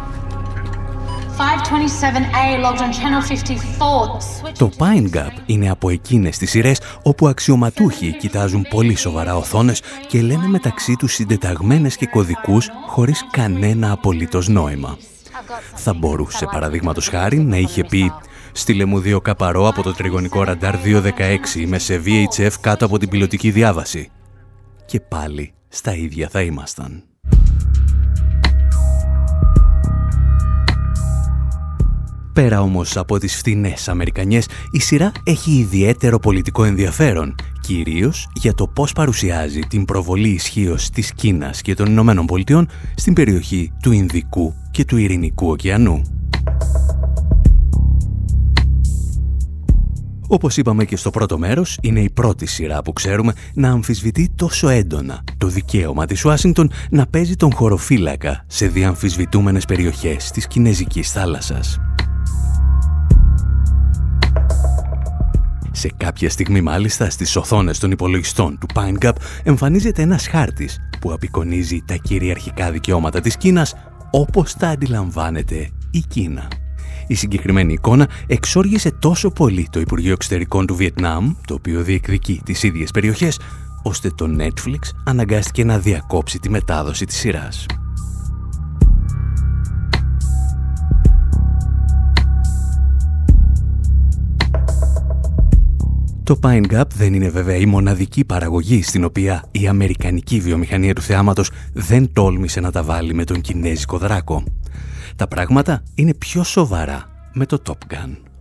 Το 4.57 4.71
Pine 4.77 5.15
Gap 5.15 5.31
είναι 5.45 5.69
από 5.69 5.89
εκείνες 5.89 6.37
τις 6.37 6.49
σειρές 6.49 6.81
όπου 7.03 7.27
αξιωματούχοι 7.27 8.17
κοιτάζουν 8.17 8.65
πολύ 8.69 8.95
σοβαρά 8.95 9.35
οθόνες 9.35 9.81
και 10.07 10.21
λένε 10.21 10.47
μεταξύ 10.47 10.95
τους 10.95 11.13
συντεταγμένες 11.13 11.97
και 11.97 12.07
κωδικούς 12.07 12.69
χωρίς 12.87 13.27
κανένα 13.31 13.91
απολύτως 13.91 14.47
νόημα. 14.47 14.97
Θα 15.75 15.93
μπορούσε 15.93 16.45
παραδείγματος 16.51 17.07
χάρη 17.07 17.39
να 17.39 17.57
είχε 17.57 17.83
πει 17.83 18.11
«Στείλε 18.51 18.85
μου 18.85 18.99
δύο 18.99 19.21
καπαρό 19.21 19.67
από 19.67 19.83
το 19.83 19.93
τριγωνικό 19.93 20.43
ραντάρ 20.43 20.75
216, 20.75 21.65
με 21.67 21.79
σε 21.79 22.01
VHF 22.05 22.51
κάτω 22.61 22.85
από 22.85 22.97
την 22.97 23.09
πιλωτική 23.09 23.51
διάβαση». 23.51 24.09
Και 24.85 24.99
πάλι 24.99 25.53
στα 25.67 25.95
ίδια 25.95 26.29
θα 26.29 26.41
ήμασταν. 26.41 27.03
Πέρα 32.33 32.61
όμως 32.61 32.97
από 32.97 33.17
τις 33.19 33.35
φτηνές 33.35 33.89
Αμερικανιές, 33.89 34.47
η 34.71 34.79
σειρά 34.79 35.11
έχει 35.23 35.51
ιδιαίτερο 35.51 36.19
πολιτικό 36.19 36.63
ενδιαφέρον, 36.63 37.35
κυρίως 37.61 38.27
για 38.33 38.53
το 38.53 38.67
πώς 38.67 38.93
παρουσιάζει 38.93 39.59
την 39.59 39.85
προβολή 39.85 40.29
ισχύω 40.29 40.77
της 40.93 41.13
Κίνας 41.13 41.61
και 41.61 41.73
των 41.73 41.85
Ηνωμένων 41.85 42.25
Πολιτειών 42.25 42.67
στην 42.95 43.13
περιοχή 43.13 43.71
του 43.81 43.91
Ινδικού 43.91 44.53
και 44.71 44.85
του 44.85 44.97
Ειρηνικού 44.97 45.47
ωκεανού. 45.47 46.01
Όπως 50.27 50.57
είπαμε 50.57 50.85
και 50.85 50.95
στο 50.95 51.09
πρώτο 51.09 51.37
μέρος, 51.37 51.77
είναι 51.81 51.99
η 51.99 52.09
πρώτη 52.09 52.45
σειρά 52.45 52.81
που 52.81 52.93
ξέρουμε 52.93 53.33
να 53.53 53.69
αμφισβητεί 53.69 54.29
τόσο 54.35 54.69
έντονα 54.69 55.23
το 55.37 55.47
δικαίωμα 55.47 56.05
της 56.05 56.25
Ουάσιγκτον 56.25 56.71
να 56.89 57.05
παίζει 57.07 57.35
τον 57.35 57.53
χωροφύλακα 57.53 58.43
σε 58.47 58.67
διαμφισβητούμενες 58.67 59.65
περιοχές 59.65 60.31
της 60.31 60.47
Κινέζικης 60.47 61.11
θάλασσας. 61.11 61.79
Σε 65.75 65.91
κάποια 65.97 66.29
στιγμή 66.29 66.61
μάλιστα 66.61 67.09
στις 67.09 67.35
οθόνες 67.35 67.79
των 67.79 67.91
υπολογιστών 67.91 68.57
του 68.57 68.67
Pine 68.73 69.05
Gap 69.05 69.15
εμφανίζεται 69.43 70.01
ένας 70.01 70.27
χάρτης 70.27 70.79
που 70.99 71.11
απεικονίζει 71.11 71.83
τα 71.85 71.95
κυριαρχικά 71.95 72.71
δικαιώματα 72.71 73.19
της 73.19 73.37
Κίνας 73.37 73.75
όπως 74.11 74.53
τα 74.53 74.67
αντιλαμβάνεται 74.67 75.69
η 75.91 75.99
Κίνα. 75.99 76.47
Η 77.07 77.13
συγκεκριμένη 77.13 77.73
εικόνα 77.73 78.09
εξόργησε 78.27 78.91
τόσο 78.91 79.29
πολύ 79.29 79.67
το 79.71 79.79
Υπουργείο 79.79 80.11
Εξωτερικών 80.11 80.65
του 80.65 80.75
Βιετνάμ, 80.75 81.33
το 81.47 81.53
οποίο 81.53 81.81
διεκδικεί 81.81 82.41
τις 82.45 82.63
ίδιες 82.63 82.91
περιοχές, 82.91 83.39
ώστε 83.83 84.09
το 84.09 84.35
Netflix 84.39 84.79
αναγκάστηκε 85.03 85.63
να 85.63 85.79
διακόψει 85.79 86.39
τη 86.39 86.49
μετάδοση 86.49 87.05
της 87.05 87.17
σειράς. 87.17 87.65
Το 96.23 96.39
Pine 96.43 96.65
Gap 96.71 96.83
δεν 96.95 97.13
είναι 97.13 97.29
βέβαια 97.29 97.55
η 97.55 97.65
μοναδική 97.65 98.25
παραγωγή 98.25 98.83
στην 98.83 99.03
οποία 99.03 99.43
η 99.51 99.67
αμερικανική 99.67 100.39
βιομηχανία 100.39 100.93
του 100.93 101.01
θεάματος 101.01 101.51
δεν 101.73 102.13
τόλμησε 102.13 102.59
να 102.59 102.71
τα 102.71 102.83
βάλει 102.83 103.13
με 103.13 103.23
τον 103.23 103.41
κινέζικο 103.41 103.97
δράκο. 103.97 104.43
Τα 105.15 105.27
πράγματα 105.27 105.83
είναι 105.95 106.13
πιο 106.13 106.43
σοβαρά 106.43 107.29
με 107.33 107.45
το 107.45 107.61
Top 107.67 107.93
Gun. 107.93 108.32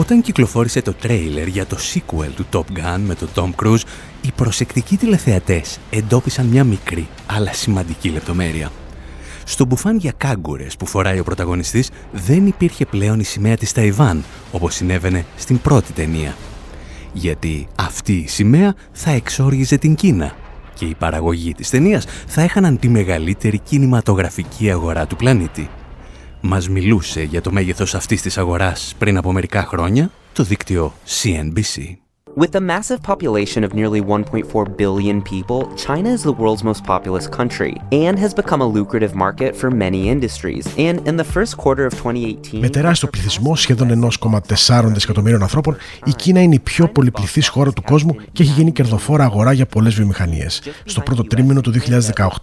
Όταν 0.00 0.20
κυκλοφόρησε 0.22 0.82
το 0.82 0.92
τρέιλερ 0.92 1.46
για 1.46 1.66
το 1.66 1.76
sequel 1.94 2.28
του 2.36 2.46
Top 2.52 2.78
Gun 2.78 3.00
με 3.06 3.14
τον 3.14 3.28
Tom 3.34 3.64
Cruise, 3.64 3.82
οι 4.22 4.32
προσεκτικοί 4.36 4.96
τηλεθεατές 4.96 5.78
εντόπισαν 5.90 6.46
μια 6.46 6.64
μικρή 6.64 7.08
αλλά 7.26 7.52
σημαντική 7.52 8.08
λεπτομέρεια. 8.08 8.70
Στο 9.44 9.64
μπουφάν 9.64 9.96
για 9.96 10.12
κάγκουρες 10.16 10.76
που 10.76 10.86
φοράει 10.86 11.18
ο 11.18 11.24
πρωταγωνιστής 11.24 11.90
δεν 12.12 12.46
υπήρχε 12.46 12.86
πλέον 12.86 13.20
η 13.20 13.24
σημαία 13.24 13.56
της 13.56 13.72
Ταϊβάν, 13.72 14.24
όπως 14.52 14.74
συνέβαινε 14.74 15.24
στην 15.36 15.60
πρώτη 15.60 15.92
ταινία. 15.92 16.36
Γιατί 17.12 17.68
αυτή 17.74 18.12
η 18.12 18.28
σημαία 18.28 18.74
θα 18.92 19.10
εξόργιζε 19.10 19.76
την 19.76 19.94
Κίνα 19.94 20.32
και 20.74 20.84
οι 20.84 20.94
παραγωγοί 20.94 21.54
της 21.54 21.70
ταινίας 21.70 22.04
θα 22.26 22.42
έχαναν 22.42 22.78
τη 22.78 22.88
μεγαλύτερη 22.88 23.58
κινηματογραφική 23.58 24.70
αγορά 24.70 25.06
του 25.06 25.16
πλανήτη 25.16 25.68
μας 26.40 26.68
μιλούσε 26.68 27.22
για 27.22 27.40
το 27.40 27.52
μέγεθος 27.52 27.94
αυτής 27.94 28.22
της 28.22 28.38
αγοράς 28.38 28.94
πριν 28.98 29.16
από 29.16 29.32
μερικά 29.32 29.64
χρόνια 29.64 30.10
το 30.32 30.42
δίκτυο 30.42 30.92
CNBC. 31.06 31.96
With 32.36 32.54
a 32.54 32.60
massive 32.60 33.02
population 33.02 33.64
of 33.64 33.74
nearly 33.74 34.00
1.4 34.00 34.76
billion 34.76 35.20
people, 35.20 35.60
China 35.74 36.10
is 36.10 36.22
the 36.22 36.32
world's 36.32 36.62
most 36.62 36.84
populous 36.84 37.26
country 37.26 37.74
and 37.90 38.16
has 38.18 38.32
become 38.32 38.60
a 38.60 38.68
lucrative 38.78 39.14
market 39.16 39.56
for 39.56 39.68
many 39.68 40.08
industries. 40.08 40.64
And 40.78 40.96
in 41.08 41.16
the 41.16 41.24
first 41.24 41.56
quarter 41.56 41.86
of 41.86 41.94
2018, 41.94 42.60
με 42.60 42.68
τεράστιο 42.68 43.08
πληθυσμό 43.08 43.56
σχεδόν 43.56 44.12
1,4 44.20 44.84
δισεκατομμύριων 44.84 45.42
ανθρώπων, 45.42 45.76
η 46.04 46.10
Κίνα 46.10 46.42
είναι 46.42 46.54
η 46.54 46.58
πιο 46.58 46.88
πολυπληθής 46.88 47.48
χώρα 47.48 47.72
του 47.72 47.82
κόσμου 47.82 48.16
και 48.32 48.42
έχει 48.42 48.52
γίνει 48.52 48.72
κερδοφόρα 48.72 49.24
αγορά 49.24 49.52
για 49.52 49.66
πολλές 49.66 49.94
βιομηχανίες. 49.94 50.62
Στο 50.84 51.00
πρώτο 51.00 51.24
τρίμηνο 51.24 51.60
του 51.60 51.72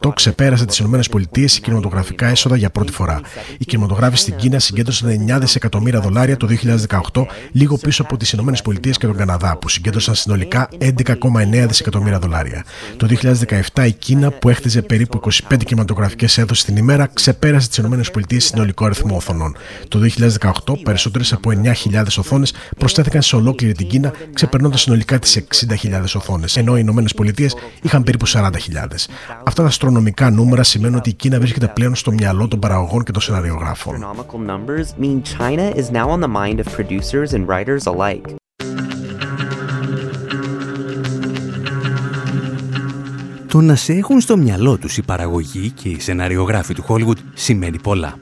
2018 0.02 0.12
ξεπέρασε 0.15 0.65
τις 0.65 0.80
ΗΠΑ 0.80 1.02
σε 1.45 1.60
κινηματογραφικά 1.60 2.28
έσοδα 2.28 2.56
για 2.56 2.69
πρώτη 2.69 2.91
φορά. 2.91 3.21
Οι 3.58 3.65
κινηματογράφοι 3.65 4.17
στην 4.17 4.36
Κίνα 4.36 4.60
συγκέντρωσαν 4.60 5.28
9 5.30 5.38
δισεκατομμύρια 5.39 6.00
δολάρια 6.00 6.38
το 6.38 6.47
2018, 7.13 7.26
λίγο 7.52 7.78
πίσω 7.78 8.02
από 8.02 8.17
τις 8.17 8.32
ΗΠΑ 8.32 8.52
και 8.80 9.06
τον 9.06 9.15
Καναδά, 9.15 9.58
που 9.58 9.69
συγκέντρωσαν 9.78 10.16
συνολικά 10.16 10.70
11,9 10.80 11.66
δισεκατομμύρια 11.68 12.20
δολάρια. 12.20 12.63
Το 12.98 13.08
2017 13.74 13.86
η 13.86 13.92
Κίνα, 13.92 14.32
που 14.32 14.50
έχτιζε 14.50 14.82
περίπου 14.82 15.20
25 15.50 15.58
κινηματογραφικές 15.66 16.38
έδοσει 16.38 16.66
την 16.66 16.78
ημέρα, 16.78 17.10
ξεπέρασε 17.13 17.68
τις 17.68 17.78
ΗΠΑ 17.78 18.40
συνολικό 18.40 18.86
αριθμό 18.86 19.16
οθονών. 19.16 19.56
Το 19.88 20.00
2018 20.00 20.78
περισσότερες 20.84 21.34
από 21.34 21.52
9.000 21.92 22.18
οθόνες 22.18 22.54
προσθέθηκαν 22.78 23.22
σε 23.22 23.36
ολόκληρη 23.36 23.74
την 23.74 23.88
Κίνα, 23.88 24.13
ξεπερνώντας 24.34 24.82
συνολικά 24.82 25.20
τις 25.20 25.44
60.000 25.84 26.16
οθόνες, 26.16 26.58
ενώ 26.58 26.78
οι 26.78 26.80
ΗΠΑ 26.80 27.48
είχαν 27.82 28.04
περίπου 28.04 28.28
40.000. 28.28 29.08
Αυτά 29.44 29.62
τα 29.62 29.68
αστρονομικά 29.68 30.30
νούμερα 30.30 30.63
σημαίνουν 30.63 30.98
ότι 30.98 31.10
η 31.10 31.13
Κίνα 31.13 31.40
βρίσκεται 31.40 31.68
πλέον 31.68 31.96
στο 31.96 32.12
μυαλό 32.12 32.48
των 32.48 32.60
παραγωγών 32.60 33.04
και 33.04 33.12
των 33.12 33.22
σεναριογράφων. 33.22 34.06
Το 43.58 43.63
να 43.63 43.76
σε 43.76 43.93
έχουν 43.93 44.22
στο 44.22 44.38
μυαλό 44.38 44.78
τους 44.78 44.98
η 44.98 45.02
παραγωγή 45.02 45.72
και 45.72 45.89
οι 45.89 46.00
σεναριογράφοι 46.00 46.74
του 46.74 46.86
Hollywood 46.88 47.17
σημαίνει 47.34 47.80
πολλά. 47.80 48.15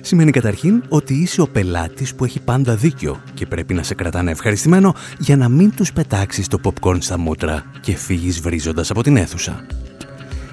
Σημαίνει 0.00 0.30
καταρχήν 0.30 0.82
ότι 0.88 1.14
είσαι 1.14 1.40
ο 1.40 1.48
πελάτης 1.48 2.14
που 2.14 2.24
έχει 2.24 2.40
πάντα 2.40 2.76
δίκιο 2.76 3.22
και 3.34 3.46
πρέπει 3.46 3.74
να 3.74 3.82
σε 3.82 3.94
κρατάνε 3.94 4.30
ευχαριστημένο 4.30 4.94
για 5.18 5.36
να 5.36 5.48
μην 5.48 5.74
τους 5.74 5.92
πετάξεις 5.92 6.48
το 6.48 6.60
popcorn 6.62 6.96
στα 7.00 7.18
μούτρα 7.18 7.64
και 7.80 7.96
φύγεις 7.96 8.40
βρίζοντας 8.40 8.90
από 8.90 9.02
την 9.02 9.16
αίθουσα. 9.16 9.66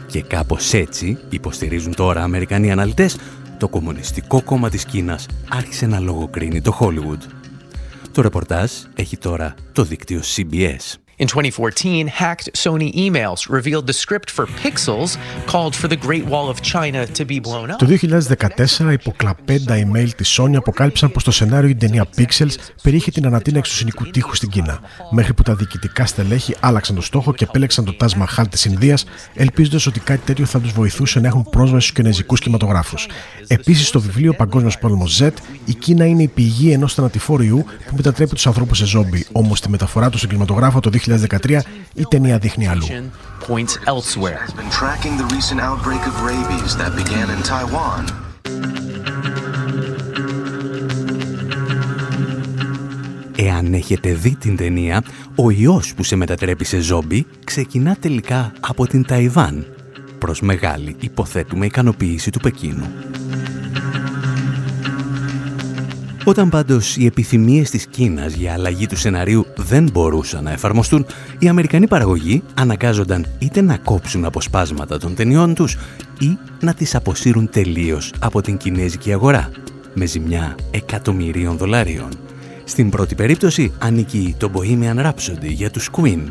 Και 0.06 0.22
κάπως 0.22 0.74
έτσι, 0.74 1.18
υποστηρίζουν 1.30 1.96
τώρα 1.96 2.24
Αμερικανοί 2.24 2.72
αναλυτές, 2.72 3.18
το 3.58 3.68
Κομμουνιστικό 3.68 4.42
Κόμμα 4.42 4.70
της 4.70 4.86
Κίνας 4.86 5.26
άρχισε 5.50 5.86
να 5.86 6.00
λογοκρίνει 6.00 6.62
το 6.62 6.78
Hollywood. 6.80 7.30
Το 8.12 8.22
ρεπορτάζ 8.22 8.72
έχει 8.96 9.18
τώρα 9.18 9.54
το 9.72 9.84
δίκτυο 9.84 10.22
CBS. 10.36 11.05
In 11.18 11.28
2014, 11.28 12.08
hacked 12.08 12.52
Sony 12.54 12.92
emails 12.94 13.50
revealed 13.50 13.88
the 13.88 13.94
script 13.94 14.30
for 14.30 14.46
Pixels 14.64 15.18
called 15.46 15.74
for 15.74 15.88
the 15.88 15.96
Great 15.96 16.26
Wall 16.26 16.50
of 16.50 16.62
China 16.62 17.06
to 17.08 17.26
be 17.26 17.40
blown 17.40 17.72
up. 17.72 17.78
Το 17.78 17.86
2014, 17.86 18.92
υποκλαπέντα 18.92 19.76
email 19.76 20.10
της 20.16 20.40
Sony 20.40 20.56
αποκάλυψαν 20.56 21.12
πως 21.12 21.24
το 21.24 21.32
σενάριο 21.32 21.70
η 21.70 21.76
ταινία 21.76 22.06
Pixels 22.18 22.56
περιείχε 22.82 23.12
την 23.12 23.26
ανατείναξη 23.26 23.72
του 23.72 23.78
συνοικού 23.78 24.10
τείχους 24.10 24.38
στην 24.38 24.50
Κίνα, 24.50 24.80
μέχρι 25.10 25.34
που 25.34 25.44
τα 25.44 25.56
διοικητικά 25.56 26.06
στελέχη 26.06 26.56
άλλαξαν 26.60 26.96
το 26.96 27.02
στόχο 27.02 27.34
και 27.34 27.44
επέλεξαν 27.44 27.86
το 27.86 27.96
Taj 28.00 28.08
Mahal 28.08 28.44
της 28.50 28.66
Ινδίας, 28.66 29.06
ελπίζοντας 29.34 29.86
ότι 29.86 30.00
κάτι 30.00 30.22
τέτοιο 30.26 30.46
θα 30.46 30.60
τους 30.60 30.72
βοηθούσε 30.72 31.20
να 31.20 31.28
έχουν 31.28 31.44
πρόσβαση 31.50 31.88
στους 31.88 31.92
κινέζικους 31.92 32.40
κινηματογράφους. 32.40 33.08
Επίσης, 33.48 33.88
στο 33.88 34.02
βιβλίο 34.02 34.34
Παγκόσμιος 34.34 34.78
Πόλεμος 34.78 35.22
Z, 35.22 35.30
η 35.66 35.74
Κίνα 35.74 36.06
είναι 36.06 36.24
η 36.24 36.28
πηγή 36.28 36.72
ενός 36.72 36.94
θανατηφόρου 36.94 37.44
ιού 37.44 37.66
που 37.88 37.96
μετατρέπει 37.96 38.34
τους 38.34 38.48
ανθρώπους 38.48 38.78
σε 38.78 38.86
ζόμπι, 38.86 39.26
όμως 39.32 39.62
τη 39.62 39.70
μεταφορά 39.70 40.10
του 40.10 40.18
στον 40.18 40.30
κινηματογράφο 40.30 40.80
το 40.80 40.90
2013 41.06 41.60
η 41.94 42.04
ταινία 42.10 42.38
δείχνει 42.38 42.68
αλλού. 42.68 42.86
Εάν 53.36 53.74
έχετε 53.74 54.14
δει 54.14 54.36
την 54.36 54.56
ταινία, 54.56 55.04
ο 55.36 55.52
ιός 55.52 55.94
που 55.94 56.04
σε 56.04 56.16
μετατρέπει 56.16 56.66
σε 56.66 56.80
ζόμπι 56.80 57.26
ξεκινά 57.44 57.96
τελικά 57.96 58.52
από 58.60 58.88
την 58.88 59.06
Ταϊβάν, 59.06 59.66
προς 60.20 60.42
μεγάλη 60.42 60.96
υποθέτουμε 61.00 61.66
ικανοποίηση 61.66 62.32
του 62.32 62.40
Πεκίνου. 62.40 62.88
Όταν 66.28 66.50
πάντως 66.50 66.98
οι 66.98 67.06
επιθυμίες 67.06 67.70
της 67.70 67.86
Κίνας 67.86 68.34
για 68.34 68.54
αλλαγή 68.54 68.88
του 68.88 68.98
σεναρίου 68.98 69.46
δεν 69.56 69.90
μπορούσαν 69.92 70.44
να 70.44 70.52
εφαρμοστούν, 70.52 71.06
οι 71.40 71.48
Αμερικανοί 71.48 71.88
παραγωγοί 71.88 72.44
αναγκάζονταν 72.54 73.26
είτε 73.40 73.62
να 73.62 73.78
κόψουν 73.78 74.26
αποσπάσματα 74.26 74.98
των 74.98 75.16
ταινιών 75.16 75.54
τους 75.54 75.78
ή 76.20 76.38
να 76.62 76.74
τις 76.74 76.96
αποσύρουν 76.96 77.50
τελείως 77.50 78.14
από 78.20 78.42
την 78.42 78.58
κινέζικη 78.58 79.14
αγορά, 79.14 79.50
με 79.94 80.06
ζημιά 80.06 80.56
εκατομμυρίων 80.72 81.58
δολάριων. 81.58 82.10
Στην 82.64 82.90
πρώτη 82.90 83.16
περίπτωση 83.16 83.72
ανήκει 83.80 84.36
το 84.38 84.52
Bohemian 84.54 85.06
Rhapsody 85.06 85.50
για 85.50 85.72
τους 85.72 85.90
Queen 85.92 86.22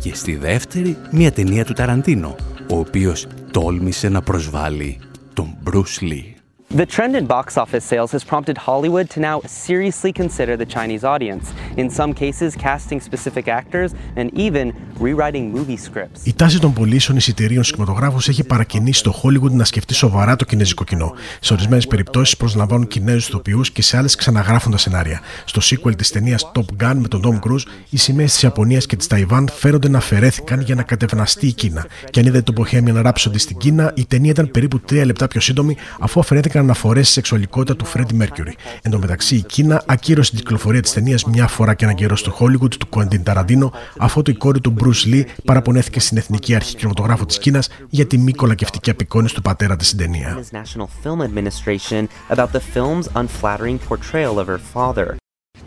και 0.00 0.14
στη 0.14 0.36
δεύτερη 0.36 0.96
μια 1.10 1.32
ταινία 1.32 1.64
του 1.64 1.72
Ταραντίνο, 1.72 2.36
ο 2.70 2.78
οποίος 2.78 3.26
τόλμησε 3.50 4.08
να 4.08 4.20
προσβάλλει 4.20 4.98
τον 5.34 5.56
Bruce 5.64 6.02
Lee. 6.02 6.37
The 6.74 6.84
trend 6.84 7.16
in 7.16 7.24
box 7.26 7.56
office 7.56 7.84
sales 7.92 8.12
has 8.12 8.24
prompted 8.24 8.58
Hollywood 8.58 9.08
to 9.14 9.20
now 9.20 9.40
seriously 9.66 10.12
consider 10.12 10.54
the 10.54 10.66
Chinese 10.66 11.02
audience, 11.02 11.46
in 11.76 11.88
some 11.88 12.12
cases 12.12 12.50
casting 12.66 13.00
specific 13.00 13.48
actors 13.60 13.90
and 14.16 14.28
even 14.46 14.66
rewriting 15.00 15.50
movie 15.56 15.76
scripts. 15.76 16.20
Η 16.22 16.34
τάση 16.34 16.60
των 16.60 16.72
πωλήσεων 16.72 17.16
εισιτηρίων 17.16 17.62
στους 17.62 17.76
κινηματογράφους 17.76 18.28
έχει 18.28 18.44
παρακινήσει 18.44 19.02
το 19.02 19.20
Hollywood 19.22 19.50
να 19.50 19.64
σκεφτεί 19.64 19.94
σοβαρά 19.94 20.36
το 20.36 20.44
κινέζικο 20.44 20.84
κοινό. 20.84 21.12
Σε 21.40 21.52
ορισμένες 21.52 21.86
περιπτώσεις 21.86 22.36
προσλαμβάνουν 22.36 22.86
Κινέζους 22.86 23.28
ηθοποιούς 23.28 23.70
και 23.70 23.82
σε 23.82 23.96
άλλες 23.96 24.14
ξαναγράφουν 24.14 24.72
τα 24.72 24.78
σενάρια. 24.78 25.20
Στο 25.44 25.60
sequel 25.64 25.96
της 25.96 26.10
ταινίας 26.10 26.50
Top 26.54 26.84
Gun 26.84 26.94
με 26.94 27.08
τον 27.08 27.22
Tom 27.24 27.48
Cruise, 27.48 27.66
οι 27.90 27.96
σημαίες 27.96 28.32
της 28.32 28.42
Ιαπωνίας 28.42 28.86
και 28.86 28.96
της 28.96 29.06
Ταϊβάν 29.06 29.48
φέρονται 29.52 29.88
να 29.88 29.98
αφαιρέθηκαν 29.98 30.60
για 30.60 30.74
να 30.74 30.82
κατευναστεί 30.82 31.46
η 31.46 31.52
Κίνα. 31.52 31.86
Και 32.10 32.20
αν 32.20 32.26
είδατε 32.26 32.52
το 32.52 32.62
Bohemian 32.62 33.06
Rhapsody 33.06 33.38
στην 33.38 33.56
Κίνα, 33.56 33.92
η 33.96 34.06
ταινία 34.06 34.30
ήταν 34.30 34.50
περίπου 34.50 34.80
3 34.88 35.04
λεπτά 35.04 35.28
πιο 35.28 35.40
σύντομη 35.40 35.76
αφού 36.00 36.20
αφαιρέθηκαν 36.20 36.56
έκαναν 36.58 36.76
αναφορές 36.76 37.04
στη 37.04 37.14
σεξουαλικότητα 37.14 37.76
του 37.76 37.84
Φρέντι 37.84 38.14
Μέρκιουρι. 38.14 38.54
Εν 38.82 38.90
τω 38.90 38.98
μεταξύ, 38.98 39.36
η 39.36 39.42
Κίνα 39.42 39.82
ακύρωσε 39.86 40.30
την 40.30 40.38
κυκλοφορία 40.38 40.80
της 40.80 40.92
ταινίας 40.92 41.24
μια 41.24 41.46
φορά 41.46 41.74
και 41.74 41.84
έναν 41.84 41.96
καιρό 41.96 42.16
στο 42.16 42.36
Hollywood 42.38 42.74
του 42.78 42.86
Κουαντίν 42.86 43.22
Ταραντίνο, 43.22 43.72
αφού 43.98 44.22
το 44.22 44.30
η 44.30 44.34
κόρη 44.34 44.60
του 44.60 44.70
Μπρουσ 44.70 45.04
Λί 45.04 45.26
παραπονέθηκε 45.44 46.00
στην 46.00 46.16
Εθνική 46.16 46.54
Αρχή 46.54 46.76
Κινηματογράφου 46.76 47.26
της 47.26 47.38
Κίνας 47.38 47.68
για 47.88 48.06
τη 48.06 48.18
μη 48.18 48.32
κολακευτική 48.32 48.90
απεικόνηση 48.90 49.34
του 49.34 49.42
πατέρα 49.42 49.76
της 49.76 49.86
στην 49.86 49.98
ταινία. 49.98 50.38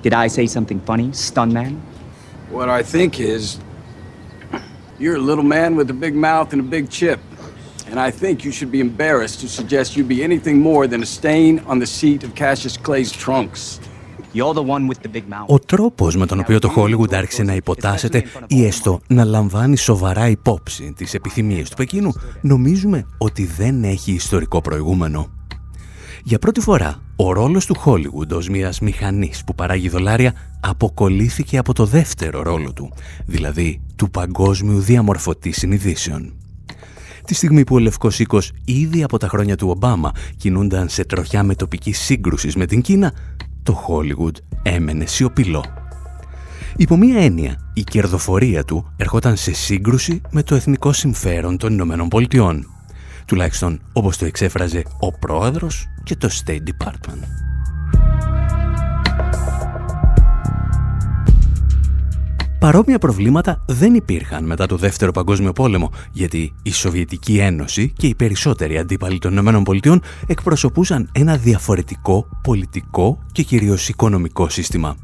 Did 0.04 0.14
I 0.14 0.28
say 0.38 0.48
something 0.58 0.80
funny, 0.90 1.08
Stunman? 1.28 1.74
What 2.58 2.70
I 2.80 2.82
think 2.94 3.12
is, 3.36 3.44
you're 5.02 5.20
a 5.24 5.26
little 5.30 5.48
man 5.58 5.70
with 5.80 5.88
a 5.96 5.98
big 6.06 6.16
mouth 6.28 6.48
and 6.54 6.62
a 6.66 6.70
big 6.76 6.86
chip. 6.98 7.20
And 7.92 8.00
I 8.00 8.12
think 8.22 8.36
you 8.46 8.52
should 8.58 8.72
be 8.72 8.82
embarrassed 8.90 9.38
to 9.42 9.48
suggest 9.60 9.88
you 9.98 10.04
be 10.16 10.24
anything 10.30 10.58
more 10.70 10.88
than 10.92 11.02
a 11.08 11.10
stain 11.18 11.54
on 11.72 11.78
the 11.84 11.90
seat 11.98 12.24
of 12.24 12.30
Cassius 12.34 12.78
Clay's 12.78 13.12
trunks. 13.26 13.80
Ο 15.46 15.60
τρόπος 15.60 16.16
με 16.16 16.26
τον 16.26 16.40
οποίο 16.40 16.60
το 16.60 16.74
Hollywood 16.76 17.14
άρχισε 17.14 17.44
να 17.44 17.54
υποτάσσεται 17.54 18.24
ή 18.48 18.66
έστω 18.66 19.00
να 19.08 19.24
λαμβάνει 19.24 19.78
σοβαρά 19.78 20.28
υπόψη 20.28 20.94
τις 20.96 21.14
επιθυμίες 21.14 21.70
του 21.70 21.76
Πεκίνου 21.76 22.12
νομίζουμε 22.42 23.06
ότι 23.18 23.46
δεν 23.46 23.84
έχει 23.84 24.12
ιστορικό 24.12 24.62
προηγούμενο. 24.62 25.28
Για 26.24 26.40
πρώτη 26.40 26.60
φορά, 26.60 27.02
ο 27.16 27.34
ρόλος 27.34 27.66
του 27.66 27.76
Hollywood 27.86 28.30
ως 28.32 28.50
μιας 28.50 28.80
μηχανής 28.80 29.44
που 29.44 29.56
παράγει 29.56 29.90
δολάρια 29.90 30.34
αποκολλήθηκε 30.60 31.58
από 31.58 31.74
το 31.74 31.86
δεύτερο 31.86 32.42
ρόλο 32.42 32.74
του, 32.74 32.94
δηλαδή 33.26 33.82
του 33.96 34.10
παγκόσμιου 34.10 34.80
διαμορφωτή 34.80 35.52
συνειδήσεων. 35.52 36.34
Τη 37.26 37.34
στιγμή 37.34 37.64
που 37.64 37.76
ο 37.76 37.80
Λευκός 37.80 38.20
Οίκος 38.20 38.52
ήδη 38.66 39.04
από 39.04 39.18
τα 39.18 39.28
χρόνια 39.28 39.58
του 39.58 39.70
Ομπάμα 39.70 40.12
κινούνταν 40.38 40.90
σε 40.90 41.06
τροχιά 41.06 41.44
με 41.44 41.56
τοπική 41.56 41.92
σύγκρουσης 41.92 42.56
με 42.56 42.66
την 42.66 42.82
Κίνα, 42.82 43.14
το 43.64 43.86
Hollywood 43.88 44.36
έμενε 44.64 45.06
σιωπηλό. 45.06 45.64
Υπό 46.76 46.98
μία 46.98 47.20
έννοια, 47.20 47.72
η 47.74 47.84
κερδοφορία 47.84 48.64
του 48.64 48.94
ερχόταν 48.98 49.36
σε 49.36 49.54
σύγκρουση 49.54 50.22
με 50.32 50.44
το 50.44 50.56
εθνικό 50.56 50.94
συμφέρον 50.94 51.58
των 51.58 51.74
Ηνωμένων 51.74 52.08
Πολιτειών. 52.08 52.66
Τουλάχιστον 53.26 53.82
όπως 53.94 54.18
το 54.18 54.26
εξέφραζε 54.26 54.84
ο 55.00 55.12
πρόεδρος 55.12 55.88
και 56.04 56.16
το 56.16 56.30
State 56.46 56.86
Department. 56.86 57.51
Παρόμοια 62.62 62.98
προβλήματα 62.98 63.64
δεν 63.68 63.94
υπήρχαν 63.94 64.46
μετά 64.46 64.66
το 64.66 64.76
Δεύτερο 64.76 65.12
Παγκόσμιο 65.12 65.52
Πόλεμο, 65.52 65.92
γιατί 66.12 66.54
η 66.64 66.72
Σοβιετική 66.72 67.38
Ένωση 67.38 67.94
και 67.98 68.08
οι 68.08 68.16
περισσότεροι 68.16 68.78
αντίπαλοι 68.78 69.20
των 69.20 69.38
ΗΠΑ 69.38 70.00
εκπροσωπούσαν 70.28 71.10
ένα 71.12 71.38
διαφορετικό 71.38 72.28
πολιτικό 72.44 73.20
και 73.32 73.44
κυρίως 73.44 73.90
οικονομικό 73.90 74.50
σύστημα. 74.50 74.96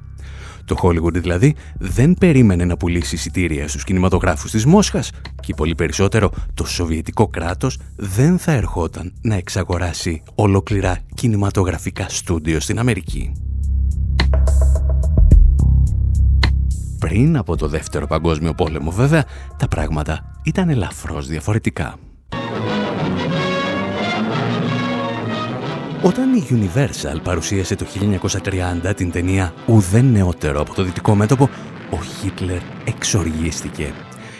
Το 0.65 0.75
Hollywood 0.81 1.13
δηλαδή 1.13 1.55
δεν 1.79 2.13
περίμενε 2.13 2.65
να 2.65 2.77
πουλήσει 2.77 3.15
εισιτήρια 3.15 3.67
στους 3.67 3.83
κινηματογράφους 3.83 4.51
της 4.51 4.65
Μόσχας 4.65 5.11
και 5.41 5.53
πολύ 5.53 5.75
περισσότερο 5.75 6.29
το 6.53 6.65
Σοβιετικό 6.65 7.27
κράτος 7.27 7.79
δεν 7.95 8.37
θα 8.37 8.51
ερχόταν 8.51 9.13
να 9.21 9.35
εξαγοράσει 9.35 10.23
ολόκληρα 10.35 10.97
κινηματογραφικά 11.13 12.05
στούντιο 12.09 12.59
στην 12.59 12.79
Αμερική. 12.79 13.31
Πριν 16.99 17.37
από 17.37 17.55
το 17.55 17.67
Δεύτερο 17.67 18.07
Παγκόσμιο 18.07 18.53
Πόλεμο 18.53 18.91
βέβαια, 18.91 19.25
τα 19.57 19.67
πράγματα 19.67 20.41
ήταν 20.43 20.69
ελαφρώς 20.69 21.27
διαφορετικά. 21.27 21.95
Όταν 26.01 26.33
η 26.35 26.43
Universal 26.49 27.19
παρουσίασε 27.23 27.75
το 27.75 27.85
1930 28.89 28.93
την 28.95 29.11
ταινία 29.11 29.53
«Ουδέν 29.65 30.05
νεότερο 30.05 30.61
από 30.61 30.73
το 30.73 30.83
δυτικό 30.83 31.15
μέτωπο», 31.15 31.49
ο 31.91 31.97
Χίτλερ 32.01 32.61
εξοργίστηκε. 32.85 33.93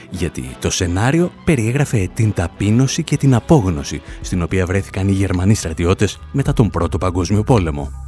Γιατί 0.10 0.56
το 0.60 0.70
σενάριο 0.70 1.32
περιέγραφε 1.46 2.10
την 2.14 2.34
ταπείνωση 2.34 3.04
και 3.04 3.18
την 3.18 3.36
απόγνωση 3.36 4.02
στην 4.22 4.42
οποία 4.42 4.66
βρέθηκαν 4.66 5.08
οι 5.08 5.12
Γερμανοί 5.12 5.54
στρατιώτες 5.54 6.20
μετά 6.32 6.54
τον 6.54 6.70
Πρώτο 6.70 6.98
Παγκόσμιο 6.98 7.44
Πόλεμο. 7.44 8.07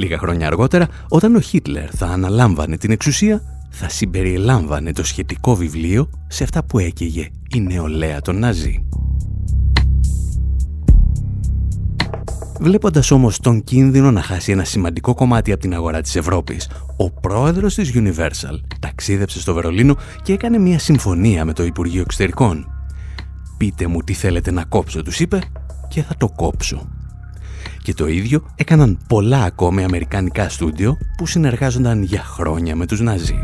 Λίγα 0.00 0.18
χρόνια 0.18 0.46
αργότερα, 0.46 0.88
όταν 1.08 1.34
ο 1.34 1.40
Χίτλερ 1.40 1.88
θα 1.96 2.06
αναλάμβανε 2.06 2.76
την 2.76 2.90
εξουσία, 2.90 3.42
θα 3.70 3.88
συμπεριλάμβανε 3.88 4.92
το 4.92 5.04
σχετικό 5.04 5.54
βιβλίο 5.54 6.10
σε 6.26 6.44
αυτά 6.44 6.64
που 6.64 6.78
έκαιγε 6.78 7.28
η 7.54 7.60
νεολαία 7.60 8.20
των 8.20 8.38
Ναζί. 8.38 8.86
Βλέποντας 12.60 13.10
όμως 13.10 13.38
τον 13.38 13.64
κίνδυνο 13.64 14.10
να 14.10 14.22
χάσει 14.22 14.52
ένα 14.52 14.64
σημαντικό 14.64 15.14
κομμάτι 15.14 15.52
από 15.52 15.60
την 15.60 15.74
αγορά 15.74 16.00
της 16.00 16.16
Ευρώπης, 16.16 16.70
ο 16.96 17.10
πρόεδρος 17.10 17.74
της 17.74 17.92
Universal 17.94 18.60
ταξίδεψε 18.80 19.40
στο 19.40 19.54
Βερολίνο 19.54 19.96
και 20.22 20.32
έκανε 20.32 20.58
μια 20.58 20.78
συμφωνία 20.78 21.44
με 21.44 21.52
το 21.52 21.64
Υπουργείο 21.64 22.00
Εξωτερικών. 22.00 22.66
«Πείτε 23.56 23.86
μου 23.86 24.02
τι 24.02 24.12
θέλετε 24.12 24.50
να 24.50 24.64
κόψω», 24.64 25.02
τους 25.02 25.20
είπε, 25.20 25.38
«και 25.88 26.02
θα 26.02 26.14
το 26.18 26.28
κόψω». 26.36 26.88
Και 27.88 27.94
το 27.94 28.08
ίδιο 28.08 28.42
έκαναν 28.54 28.98
πολλά 29.08 29.42
ακόμη 29.42 29.84
αμερικανικά 29.84 30.48
στούντιο 30.48 30.98
που 31.16 31.26
συνεργάζονταν 31.26 32.02
για 32.02 32.22
χρόνια 32.22 32.76
με 32.76 32.86
τους 32.86 33.00
Ναζί. 33.00 33.38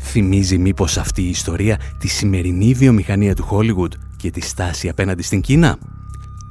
θυμίζει 0.00 0.58
μήπως 0.58 0.96
αυτή 0.96 1.22
η 1.22 1.28
ιστορία 1.28 1.78
τη 1.98 2.08
σημερινή 2.08 2.74
βιομηχανία 2.74 3.34
του 3.34 3.48
Hollywood 3.50 3.92
και 4.16 4.30
τη 4.30 4.40
στάση 4.40 4.88
απέναντι 4.88 5.22
στην 5.22 5.40
Κίνα; 5.40 5.78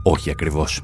Όχι 0.03 0.29
ακριβώς. 0.29 0.81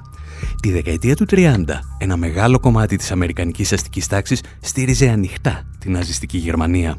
Τη 0.62 0.72
δεκαετία 0.72 1.16
του 1.16 1.26
30, 1.30 1.64
ένα 1.98 2.18
μεγάλο 2.18 2.60
κομμάτι 2.60 2.96
της 2.96 3.12
αμερικανικής 3.12 3.74
αστικής 3.74 4.08
τάξης 4.08 4.42
στήριζε 4.60 5.10
ανοιχτά 5.10 5.64
την 5.80 5.92
ναζιστική 5.92 6.38
Γερμανία. 6.38 6.98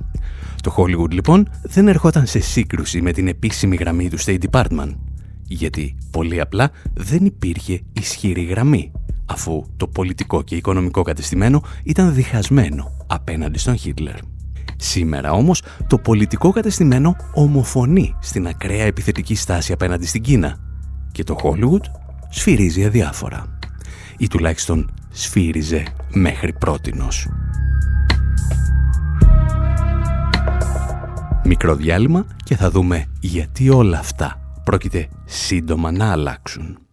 Το 0.63 0.75
Hollywood 0.77 1.11
λοιπόν 1.11 1.49
δεν 1.63 1.89
ερχόταν 1.89 2.27
σε 2.27 2.41
σύγκρουση 2.41 3.01
με 3.01 3.13
την 3.13 3.29
επίσημη 3.29 3.77
γραμμή 3.77 4.09
του 4.09 4.19
State 4.21 4.39
Department, 4.51 4.95
γιατί 5.49 5.97
πολύ 6.11 6.41
απλά 6.41 6.71
δεν 6.95 7.25
υπήρχε 7.25 7.83
ισχυρή 7.93 8.45
γραμμή, 8.45 8.93
αφού 9.27 9.65
το 9.77 9.87
πολιτικό 9.87 10.43
και 10.43 10.57
οικονομικό 10.57 11.03
κατεστημένο 11.03 11.63
ήταν 11.85 12.15
διχασμένο 12.15 12.97
απέναντι 13.07 13.59
στον 13.59 13.77
Χίτλερ. 13.77 14.17
Σήμερα 14.77 15.33
όμως 15.33 15.63
το 15.87 15.99
πολιτικό 15.99 16.51
κατεστημένο 16.51 17.17
ομοφωνεί 17.35 18.15
στην 18.21 18.47
ακραία 18.47 18.85
επιθετική 18.85 19.35
στάση 19.35 19.73
απέναντι 19.73 20.07
στην 20.07 20.23
Κίνα 20.23 20.57
και 21.13 21.25
το 21.25 21.37
Hollywood 21.43 21.85
σφυρίζει 22.29 22.85
αδιάφορα. 22.85 23.59
Ή 24.19 24.29
τουλάχιστον 24.29 24.91
σφύριζε 25.11 25.83
μέχρι 26.13 26.53
πρότινος. 26.53 27.29
Μικρό 31.45 31.75
διάλειμμα 31.75 32.27
και 32.45 32.57
θα 32.57 32.71
δούμε 32.71 33.05
γιατί 33.21 33.71
όλα 33.71 33.99
αυτά 33.99 34.48
πρόκειται 34.69 35.09
σύντομα 35.25 35.93
να 35.93 36.13
αλλάξουν. 36.13 36.88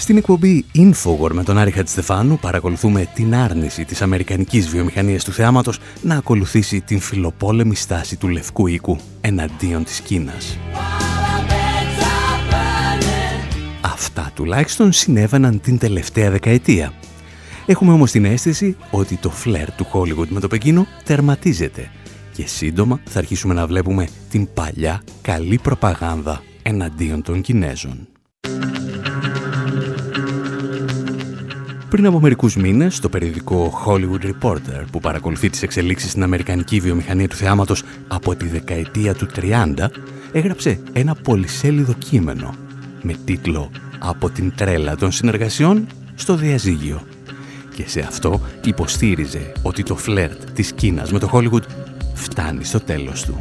Στην 0.00 0.16
εκπομπή 0.16 0.64
Infowar 0.74 1.30
με 1.32 1.42
τον 1.42 1.58
Άρη 1.58 1.70
Χατζηστεφάνου 1.70 2.38
παρακολουθούμε 2.38 3.08
την 3.14 3.34
άρνηση 3.34 3.84
της 3.84 4.02
αμερικανικής 4.02 4.68
βιομηχανίας 4.68 5.24
του 5.24 5.32
θεάματος 5.32 5.78
να 6.02 6.16
ακολουθήσει 6.16 6.80
την 6.80 7.00
φιλοπόλεμη 7.00 7.74
στάση 7.74 8.16
του 8.16 8.28
Λευκού 8.28 8.66
Οίκου 8.66 8.98
εναντίον 9.20 9.84
της 9.84 10.00
Κίνας. 10.00 10.58
Αυτά 13.80 14.30
τουλάχιστον 14.34 14.92
συνέβαιναν 14.92 15.60
την 15.60 15.78
τελευταία 15.78 16.30
δεκαετία. 16.30 16.92
Έχουμε 17.66 17.92
όμως 17.92 18.10
την 18.10 18.24
αίσθηση 18.24 18.76
ότι 18.90 19.16
το 19.16 19.30
φλερ 19.30 19.72
του 19.72 19.86
Hollywood 19.92 20.28
με 20.28 20.40
το 20.40 20.48
Πεκίνο 20.48 20.86
τερματίζεται 21.04 21.90
και 22.32 22.46
σύντομα 22.46 23.00
θα 23.04 23.18
αρχίσουμε 23.18 23.54
να 23.54 23.66
βλέπουμε 23.66 24.08
την 24.30 24.48
παλιά 24.54 25.02
καλή 25.22 25.58
προπαγάνδα 25.62 26.42
εναντίον 26.62 27.22
των 27.22 27.40
Κινέζων. 27.40 28.08
Πριν 31.90 32.06
από 32.06 32.20
μερικούς 32.20 32.56
μήνες, 32.56 33.00
το 33.00 33.08
περιοδικό 33.08 33.82
Hollywood 33.86 34.24
Reporter, 34.24 34.84
που 34.92 35.00
παρακολουθεί 35.00 35.50
τις 35.50 35.62
εξελίξεις 35.62 36.10
στην 36.10 36.22
Αμερικανική 36.22 36.80
βιομηχανία 36.80 37.28
του 37.28 37.36
θεάματος 37.36 37.82
από 38.08 38.34
τη 38.34 38.48
δεκαετία 38.48 39.14
του 39.14 39.26
30, 39.36 39.90
έγραψε 40.32 40.80
ένα 40.92 41.14
πολυσέλιδο 41.14 41.92
κείμενο 41.92 42.54
με 43.02 43.14
τίτλο 43.24 43.70
«Από 43.98 44.30
την 44.30 44.52
τρέλα 44.56 44.96
των 44.96 45.12
συνεργασιών 45.12 45.86
στο 46.14 46.36
διαζύγιο». 46.36 47.02
Και 47.74 47.88
σε 47.88 48.00
αυτό 48.00 48.40
υποστήριζε 48.64 49.52
ότι 49.62 49.82
το 49.82 49.96
φλερτ 49.96 50.50
της 50.50 50.72
Κίνας 50.72 51.12
με 51.12 51.18
το 51.18 51.30
Hollywood 51.32 51.64
φτάνει 52.14 52.64
στο 52.64 52.80
τέλος 52.80 53.24
του. 53.24 53.36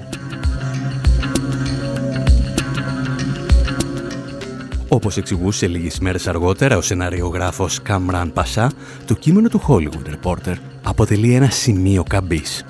Όπως 4.91 5.17
εξηγούσε 5.17 5.67
λίγες 5.67 5.99
μέρες 5.99 6.27
αργότερα 6.27 6.77
ο 6.77 6.81
σεναριογράφος 6.81 7.81
Καμράν 7.81 8.33
Πασά, 8.33 8.71
το 9.05 9.13
κείμενο 9.13 9.49
του 9.49 9.61
Hollywood 9.67 10.13
Reporter 10.13 10.55
αποτελεί 10.83 11.33
ένα 11.33 11.49
σημείο 11.49 12.03
καμπής. 12.09 12.65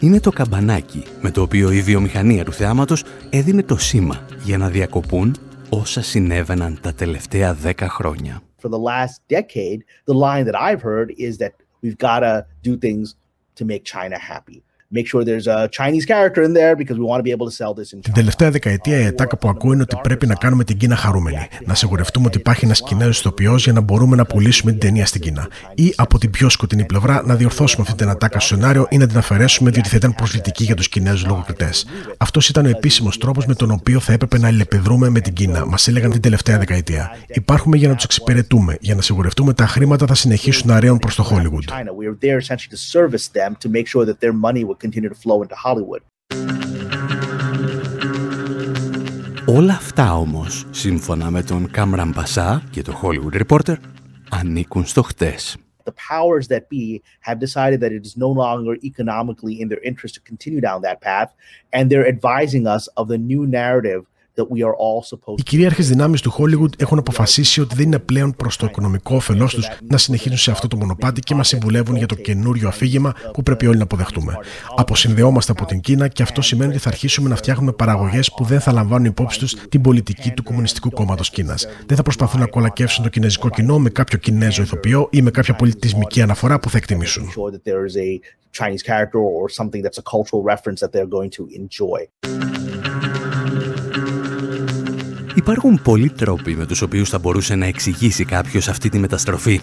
Είναι 0.00 0.20
το 0.20 0.30
καμπανάκι 0.30 1.04
με 1.20 1.30
το 1.30 1.42
οποίο 1.42 1.70
η 1.70 1.82
βιομηχανία 1.82 2.44
του 2.44 2.52
θεάματος 2.52 3.04
έδινε 3.30 3.62
το 3.62 3.76
σήμα 3.76 4.26
για 4.44 4.58
να 4.58 4.68
διακοπούν 4.68 5.36
όσα 5.68 6.02
συνέβαιναν 6.02 6.78
τα 6.80 6.94
τελευταία 6.94 7.54
δέκα 7.54 7.88
χρόνια. 7.88 8.42
For 8.62 8.68
the 8.68 8.82
last 8.92 9.16
decade, 9.28 9.80
the 10.10 10.18
line 10.26 10.44
that 10.48 10.58
I've 10.68 10.82
heard 10.82 11.08
is 11.28 11.36
that 11.42 11.52
we've 11.82 11.98
got 11.98 12.20
to 12.20 12.44
do 12.68 12.72
things 12.86 13.06
to 13.58 13.64
make 13.64 13.82
China 13.84 14.18
happy. 14.32 14.62
Make 14.98 15.06
sure 15.10 15.20
there's 15.30 15.48
a 15.56 15.68
Chinese 15.78 16.04
character 16.12 16.42
in 16.46 16.52
there 16.58 16.74
because 16.80 16.96
we 17.00 17.06
want 17.10 17.18
to 17.22 17.26
be 17.28 17.34
able 17.36 17.48
to 17.50 17.56
sell 17.60 17.72
this 17.78 17.88
in 17.92 17.98
China. 18.00 18.02
Την 18.02 18.12
τελευταία 18.12 18.50
δεκαετία 18.50 19.00
η 19.00 19.06
ατάκα 19.06 19.36
που 19.36 19.48
ακούω 19.48 19.72
είναι 19.72 19.82
ότι 19.82 19.96
πρέπει 20.02 20.26
να 20.26 20.34
κάνουμε 20.34 20.64
την 20.64 20.76
Κίνα 20.76 20.96
χαρούμενη. 20.96 21.48
Να 21.64 21.74
σιγουρευτούμε 21.74 22.26
ότι 22.26 22.38
υπάρχει 22.38 22.64
ένας 22.64 22.82
Κινέζος 22.82 23.18
ηθοποιός 23.18 23.64
για 23.64 23.72
να 23.72 23.80
μπορούμε 23.80 24.16
να 24.16 24.24
πουλήσουμε 24.24 24.70
την 24.70 24.80
ταινία 24.80 25.06
στην 25.06 25.20
Κίνα. 25.20 25.48
Ή 25.74 25.92
από 25.96 26.18
την 26.18 26.30
πιο 26.30 26.48
σκοτεινή 26.48 26.84
πλευρά 26.84 27.22
να 27.26 27.34
διορθώσουμε 27.34 27.84
αυτή 27.88 27.96
την 27.96 28.08
ατάκα 28.08 28.40
στο 28.40 28.54
σενάριο 28.54 28.86
ή 28.90 28.98
να 28.98 29.06
την 29.06 29.18
αφαιρέσουμε 29.18 29.70
διότι 29.70 29.88
θα 29.88 29.96
ήταν 29.96 30.14
προσβλητική 30.14 30.64
για 30.64 30.74
τους 30.74 30.88
Κινέζους 30.88 31.26
λογοκριτές. 31.26 31.86
Αυτός 32.16 32.48
ήταν 32.48 32.66
ο 32.66 32.68
επίσημος 32.68 33.18
τρόπος 33.18 33.46
με 33.46 33.54
τον 33.54 33.70
οποίο 33.70 34.00
θα 34.00 34.12
έπρεπε 34.12 34.38
να 34.38 34.46
αλληλεπιδρούμε 34.46 35.08
με 35.08 35.20
την 35.20 35.32
Κίνα, 35.32 35.66
μας 35.66 35.88
έλεγαν 35.88 36.10
την 36.10 36.20
τελευταία 36.20 36.58
δεκαετία. 36.58 37.16
Υπάρχουμε 37.26 37.76
για 37.76 37.88
να 37.88 37.94
τους 37.94 38.04
εξυπηρετούμε, 38.04 38.76
για 38.80 38.94
να 38.94 39.02
σιγουρευτούμε 39.02 39.52
τα 39.52 39.66
χρήματα 39.66 40.06
θα 40.06 40.14
συνεχίσουν 40.14 40.68
να 40.68 40.80
ρέουν 40.80 40.98
προς 40.98 41.14
το 41.14 41.28
Hollywood. 41.30 41.64
Όλα 49.45 49.73
αυτά 49.73 50.17
όμως, 50.17 50.65
σύμφωνα 50.71 51.29
με 51.29 51.43
τον 51.43 51.71
Κάμραν 51.71 52.13
Πασά 52.13 52.63
και 52.69 52.81
το 52.81 52.99
Hollywood 53.01 53.41
Reporter, 53.41 53.75
ανήκουν 54.29 54.85
στο 54.85 55.01
χτες. 55.01 55.57
The 55.83 55.91
powers 55.91 56.47
that 56.47 56.63
be 56.69 57.01
have 57.27 57.39
decided 57.39 57.79
that 57.81 57.91
it 57.91 58.03
is 58.05 58.15
no 58.15 58.31
longer 58.43 58.73
economically 58.89 59.55
in 59.61 59.67
their 59.71 59.83
interest 59.89 60.13
to 60.17 60.21
continue 60.31 60.61
down 60.67 60.79
that 60.87 60.99
path, 61.09 61.29
and 61.75 61.83
they're 61.89 62.09
advising 62.15 62.65
us 62.75 62.83
of 62.99 63.05
the 63.07 63.19
new 63.31 63.43
narrative 63.59 64.01
οι 65.36 65.42
κυρίαρχες 65.42 65.88
δυνάμεις 65.88 66.20
του 66.20 66.32
Hollywood 66.38 66.80
έχουν 66.80 66.98
αποφασίσει 66.98 67.60
ότι 67.60 67.74
δεν 67.74 67.84
είναι 67.86 67.98
πλέον 67.98 68.34
προς 68.36 68.56
το 68.56 68.66
οικονομικό 68.66 69.16
όφελό 69.16 69.46
τους 69.46 69.68
να 69.88 69.96
συνεχίσουν 69.96 70.36
σε 70.36 70.50
αυτό 70.50 70.68
το 70.68 70.76
μονοπάτι 70.76 71.20
και 71.20 71.34
μας 71.34 71.48
συμβουλεύουν 71.48 71.96
για 71.96 72.06
το 72.06 72.14
καινούριο 72.14 72.68
αφήγημα 72.68 73.14
που 73.32 73.42
πρέπει 73.42 73.66
όλοι 73.66 73.76
να 73.76 73.82
αποδεχτούμε. 73.82 74.38
Αποσυνδεόμαστε 74.76 75.52
από 75.52 75.64
την 75.64 75.80
Κίνα 75.80 76.08
και 76.08 76.22
αυτό 76.22 76.42
σημαίνει 76.42 76.70
ότι 76.70 76.80
θα 76.80 76.88
αρχίσουμε 76.88 77.28
να 77.28 77.36
φτιάχνουμε 77.36 77.72
παραγωγές 77.72 78.32
που 78.32 78.44
δεν 78.44 78.60
θα 78.60 78.72
λαμβάνουν 78.72 79.06
υπόψη 79.06 79.38
τους 79.38 79.54
την 79.68 79.80
πολιτική 79.80 80.30
του 80.30 80.42
Κομμουνιστικού 80.42 80.90
Κόμματος 80.90 81.30
Κίνας. 81.30 81.66
Δεν 81.86 81.96
θα 81.96 82.02
προσπαθούν 82.02 82.40
να 82.40 82.46
κολακεύσουν 82.46 83.04
το 83.04 83.10
κινέζικο 83.10 83.48
κοινό 83.50 83.78
με 83.78 83.90
κάποιο 83.90 84.18
Κινέζο 84.18 84.62
ηθοποιό 84.62 85.08
ή 85.10 85.22
με 85.22 85.30
κάποια 85.30 85.54
πολιτισμική 85.54 86.20
αναφορά 86.22 86.58
που 86.58 86.70
θα 86.70 86.76
εκτιμήσουν. 86.76 87.32
Υπάρχουν 95.46 95.80
πολλοί 95.82 96.10
τρόποι 96.10 96.56
με 96.56 96.66
τους 96.66 96.82
οποίους 96.82 97.08
θα 97.08 97.18
μπορούσε 97.18 97.54
να 97.54 97.66
εξηγήσει 97.66 98.24
κάποιος 98.24 98.68
αυτή 98.68 98.88
τη 98.88 98.98
μεταστροφή. 98.98 99.60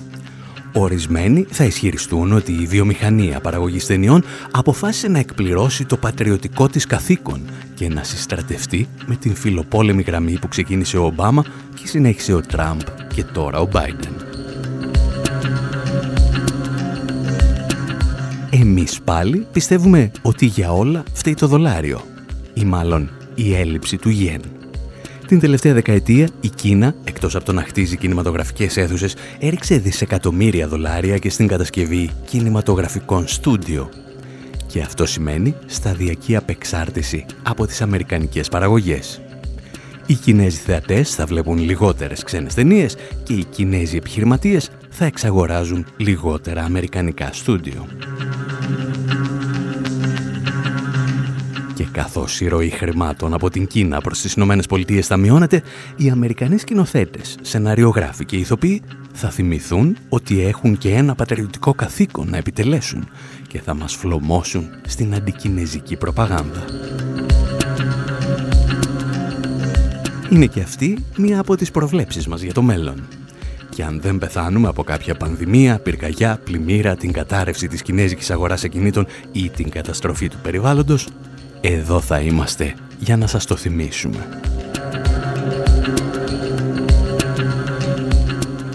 Ορισμένοι 0.73 1.45
θα 1.49 1.63
ισχυριστούν 1.63 2.33
ότι 2.33 2.51
η 2.51 2.65
βιομηχανία 2.65 3.39
παραγωγής 3.39 3.85
ταινιών 3.85 4.23
αποφάσισε 4.51 5.07
να 5.07 5.19
εκπληρώσει 5.19 5.85
το 5.85 5.97
πατριωτικό 5.97 6.67
της 6.67 6.85
καθήκον 6.85 7.41
και 7.73 7.89
να 7.89 8.03
συστρατευτεί 8.03 8.87
με 9.05 9.15
την 9.15 9.35
φιλοπόλεμη 9.35 10.01
γραμμή 10.01 10.39
που 10.39 10.47
ξεκίνησε 10.47 10.97
ο 10.97 11.05
Ομπάμα 11.05 11.45
και 11.75 11.87
συνέχισε 11.87 12.33
ο 12.33 12.41
Τραμπ 12.41 12.79
και 13.13 13.23
τώρα 13.23 13.59
ο 13.59 13.67
Μπάιντεν. 13.71 14.15
Εμείς 18.49 19.01
πάλι 19.01 19.47
πιστεύουμε 19.51 20.11
ότι 20.21 20.45
για 20.45 20.71
όλα 20.73 21.03
φταίει 21.13 21.33
το 21.33 21.47
δολάριο 21.47 22.01
ή 22.53 22.63
μάλλον 22.65 23.09
η 23.35 23.55
έλλειψη 23.55 23.97
του 23.97 24.09
γεν. 24.09 24.41
Την 25.31 25.39
τελευταία 25.39 25.73
δεκαετία 25.73 26.27
η 26.41 26.49
Κίνα, 26.49 26.95
εκτός 27.03 27.35
από 27.35 27.45
το 27.45 27.53
να 27.53 27.61
χτίζει 27.61 27.97
κινηματογραφικές 27.97 28.77
αίθουσες, 28.77 29.15
έριξε 29.39 29.77
δισεκατομμύρια 29.77 30.67
δολάρια 30.67 31.17
και 31.17 31.29
στην 31.29 31.47
κατασκευή 31.47 32.09
κινηματογραφικών 32.25 33.27
στούντιο. 33.27 33.89
Και 34.67 34.81
αυτό 34.81 35.05
σημαίνει 35.05 35.55
σταδιακή 35.65 36.35
απεξάρτηση 36.35 37.25
από 37.43 37.65
τις 37.65 37.81
αμερικανικές 37.81 38.49
παραγωγές. 38.49 39.21
Οι 40.05 40.13
Κινέζοι 40.13 40.57
θεατές 40.57 41.15
θα 41.15 41.25
βλέπουν 41.25 41.57
λιγότερες 41.57 42.23
ξένες 42.23 42.53
ταινίες 42.53 42.95
και 43.23 43.33
οι 43.33 43.43
Κινέζοι 43.43 43.97
επιχειρηματίες 43.97 44.69
θα 44.89 45.05
εξαγοράζουν 45.05 45.85
λιγότερα 45.97 46.63
αμερικανικά 46.63 47.29
στούντιο. 47.33 47.87
Καθώς 51.91 52.41
η 52.41 52.47
ροή 52.47 52.69
χρημάτων 52.69 53.33
από 53.33 53.49
την 53.49 53.67
Κίνα 53.67 54.01
προς 54.01 54.21
τις 54.21 54.33
Ηνωμένες 54.33 54.65
Πολιτείες 54.65 55.07
θα 55.07 55.17
μειώνεται, 55.17 55.61
οι 55.95 56.09
Αμερικανοί 56.09 56.57
σκηνοθέτες, 56.57 57.37
σεναριογράφοι 57.41 58.25
και 58.25 58.35
ηθοποιοί 58.35 58.81
θα 59.13 59.29
θυμηθούν 59.29 59.97
ότι 60.09 60.41
έχουν 60.41 60.77
και 60.77 60.93
ένα 60.93 61.15
πατριωτικό 61.15 61.73
καθήκον 61.73 62.29
να 62.29 62.37
επιτελέσουν 62.37 63.07
και 63.47 63.61
θα 63.61 63.73
μας 63.73 63.95
φλωμώσουν 63.95 64.69
στην 64.87 65.15
αντικινέζικη 65.15 65.95
προπαγάνδα. 65.95 66.65
Είναι 70.29 70.45
και 70.45 70.61
αυτή 70.61 71.05
μία 71.17 71.39
από 71.39 71.55
τις 71.55 71.71
προβλέψεις 71.71 72.27
μας 72.27 72.41
για 72.41 72.53
το 72.53 72.61
μέλλον. 72.61 73.07
Και 73.69 73.83
αν 73.83 74.01
δεν 74.01 74.17
πεθάνουμε 74.17 74.67
από 74.67 74.83
κάποια 74.83 75.15
πανδημία, 75.15 75.79
πυρκαγιά, 75.79 76.39
πλημμύρα, 76.43 76.95
την 76.95 77.11
κατάρρευση 77.11 77.67
της 77.67 77.81
κινέζικης 77.81 78.31
αγοράς 78.31 78.63
ακινήτων 78.63 79.07
ή 79.31 79.49
την 79.49 79.69
καταστροφή 79.69 80.27
του 80.27 80.37
περιβάλλοντος, 80.43 81.07
εδώ 81.61 81.99
θα 81.99 82.19
είμαστε 82.19 82.73
για 82.99 83.17
να 83.17 83.27
σας 83.27 83.45
το 83.45 83.55
θυμίσουμε. 83.55 84.39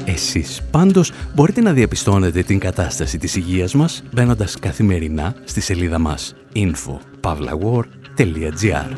Εσείς 0.05 0.62
πάντως 0.70 1.12
μπορείτε 1.34 1.61
να 1.61 1.72
διαπιστώνετε 1.72 2.43
την 2.43 2.59
κατάσταση 2.59 3.18
της 3.18 3.37
υγείας 3.37 3.74
μας 3.74 4.03
μπαίνοντας 4.12 4.59
καθημερινά 4.59 5.34
στη 5.45 5.61
σελίδα 5.61 5.99
μας 5.99 6.34
info.pavlawar.gr 6.55 8.91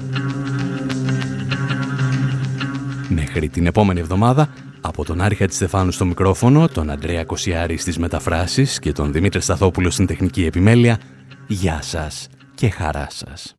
Μέχρι 3.08 3.48
την 3.48 3.66
επόμενη 3.66 4.00
εβδομάδα, 4.00 4.48
από 4.80 5.04
τον 5.04 5.20
Άρη 5.20 5.46
Στεφάνου 5.48 5.90
στο 5.90 6.04
μικρόφωνο, 6.04 6.68
τον 6.68 6.90
Αντρέα 6.90 7.24
Κοσιάρη 7.24 7.76
στις 7.76 7.98
μεταφράσεις 7.98 8.78
και 8.78 8.92
τον 8.92 9.12
Δημήτρη 9.12 9.40
Σταθόπουλο 9.40 9.90
στην 9.90 10.06
τεχνική 10.06 10.44
επιμέλεια, 10.44 11.00
γεια 11.46 11.82
σας 11.82 12.28
και 12.54 12.68
χαρά 12.68 13.06
σας. 13.10 13.57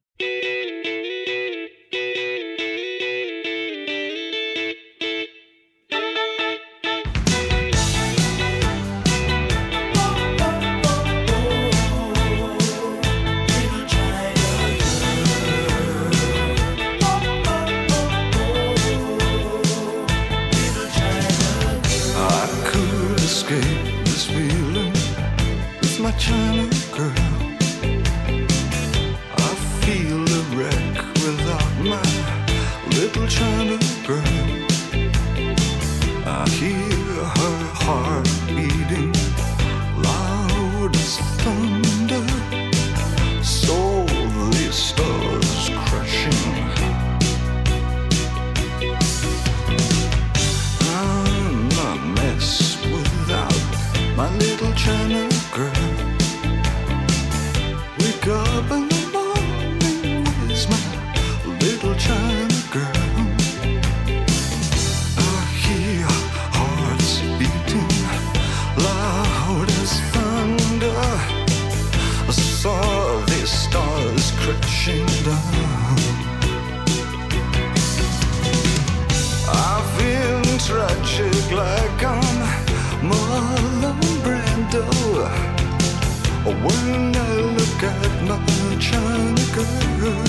When 86.50 87.16
I 87.16 87.34
look 87.58 87.84
at 87.84 88.24
my 88.28 88.39
China 88.80 89.45
girl, 89.54 90.24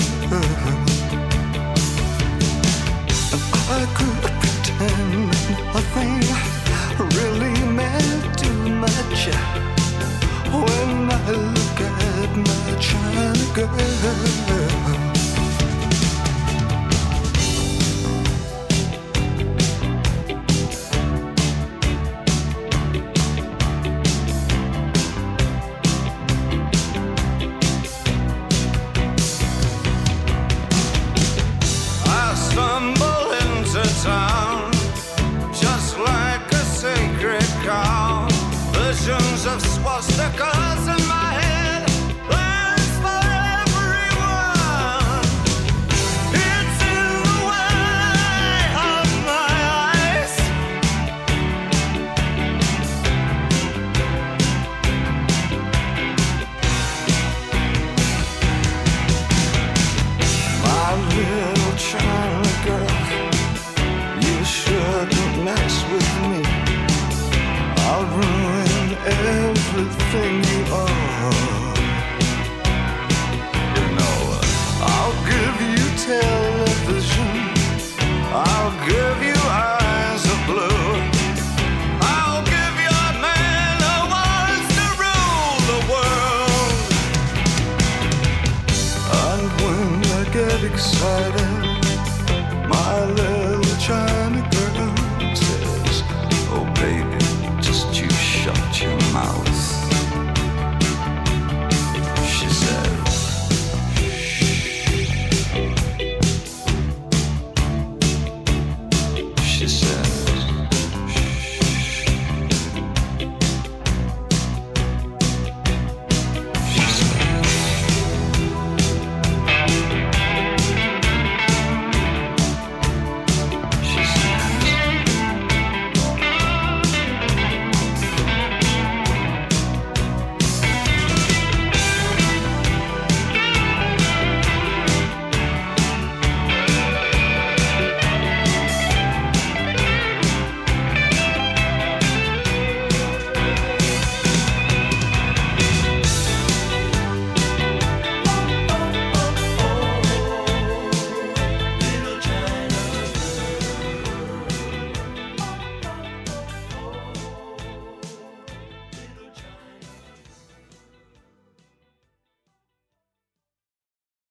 I 3.69 3.85
could 3.95 4.21
pretend 4.39 5.13
nothing 5.73 6.21
really 7.17 7.57
meant 7.73 8.37
too 8.37 8.61
much. 8.69 9.29
When 10.53 11.09
I 11.09 11.31
look 11.31 11.81
at 11.81 12.29
my 12.37 12.77
China 12.79 13.33
girl. 13.55 14.80
excited 90.81 91.50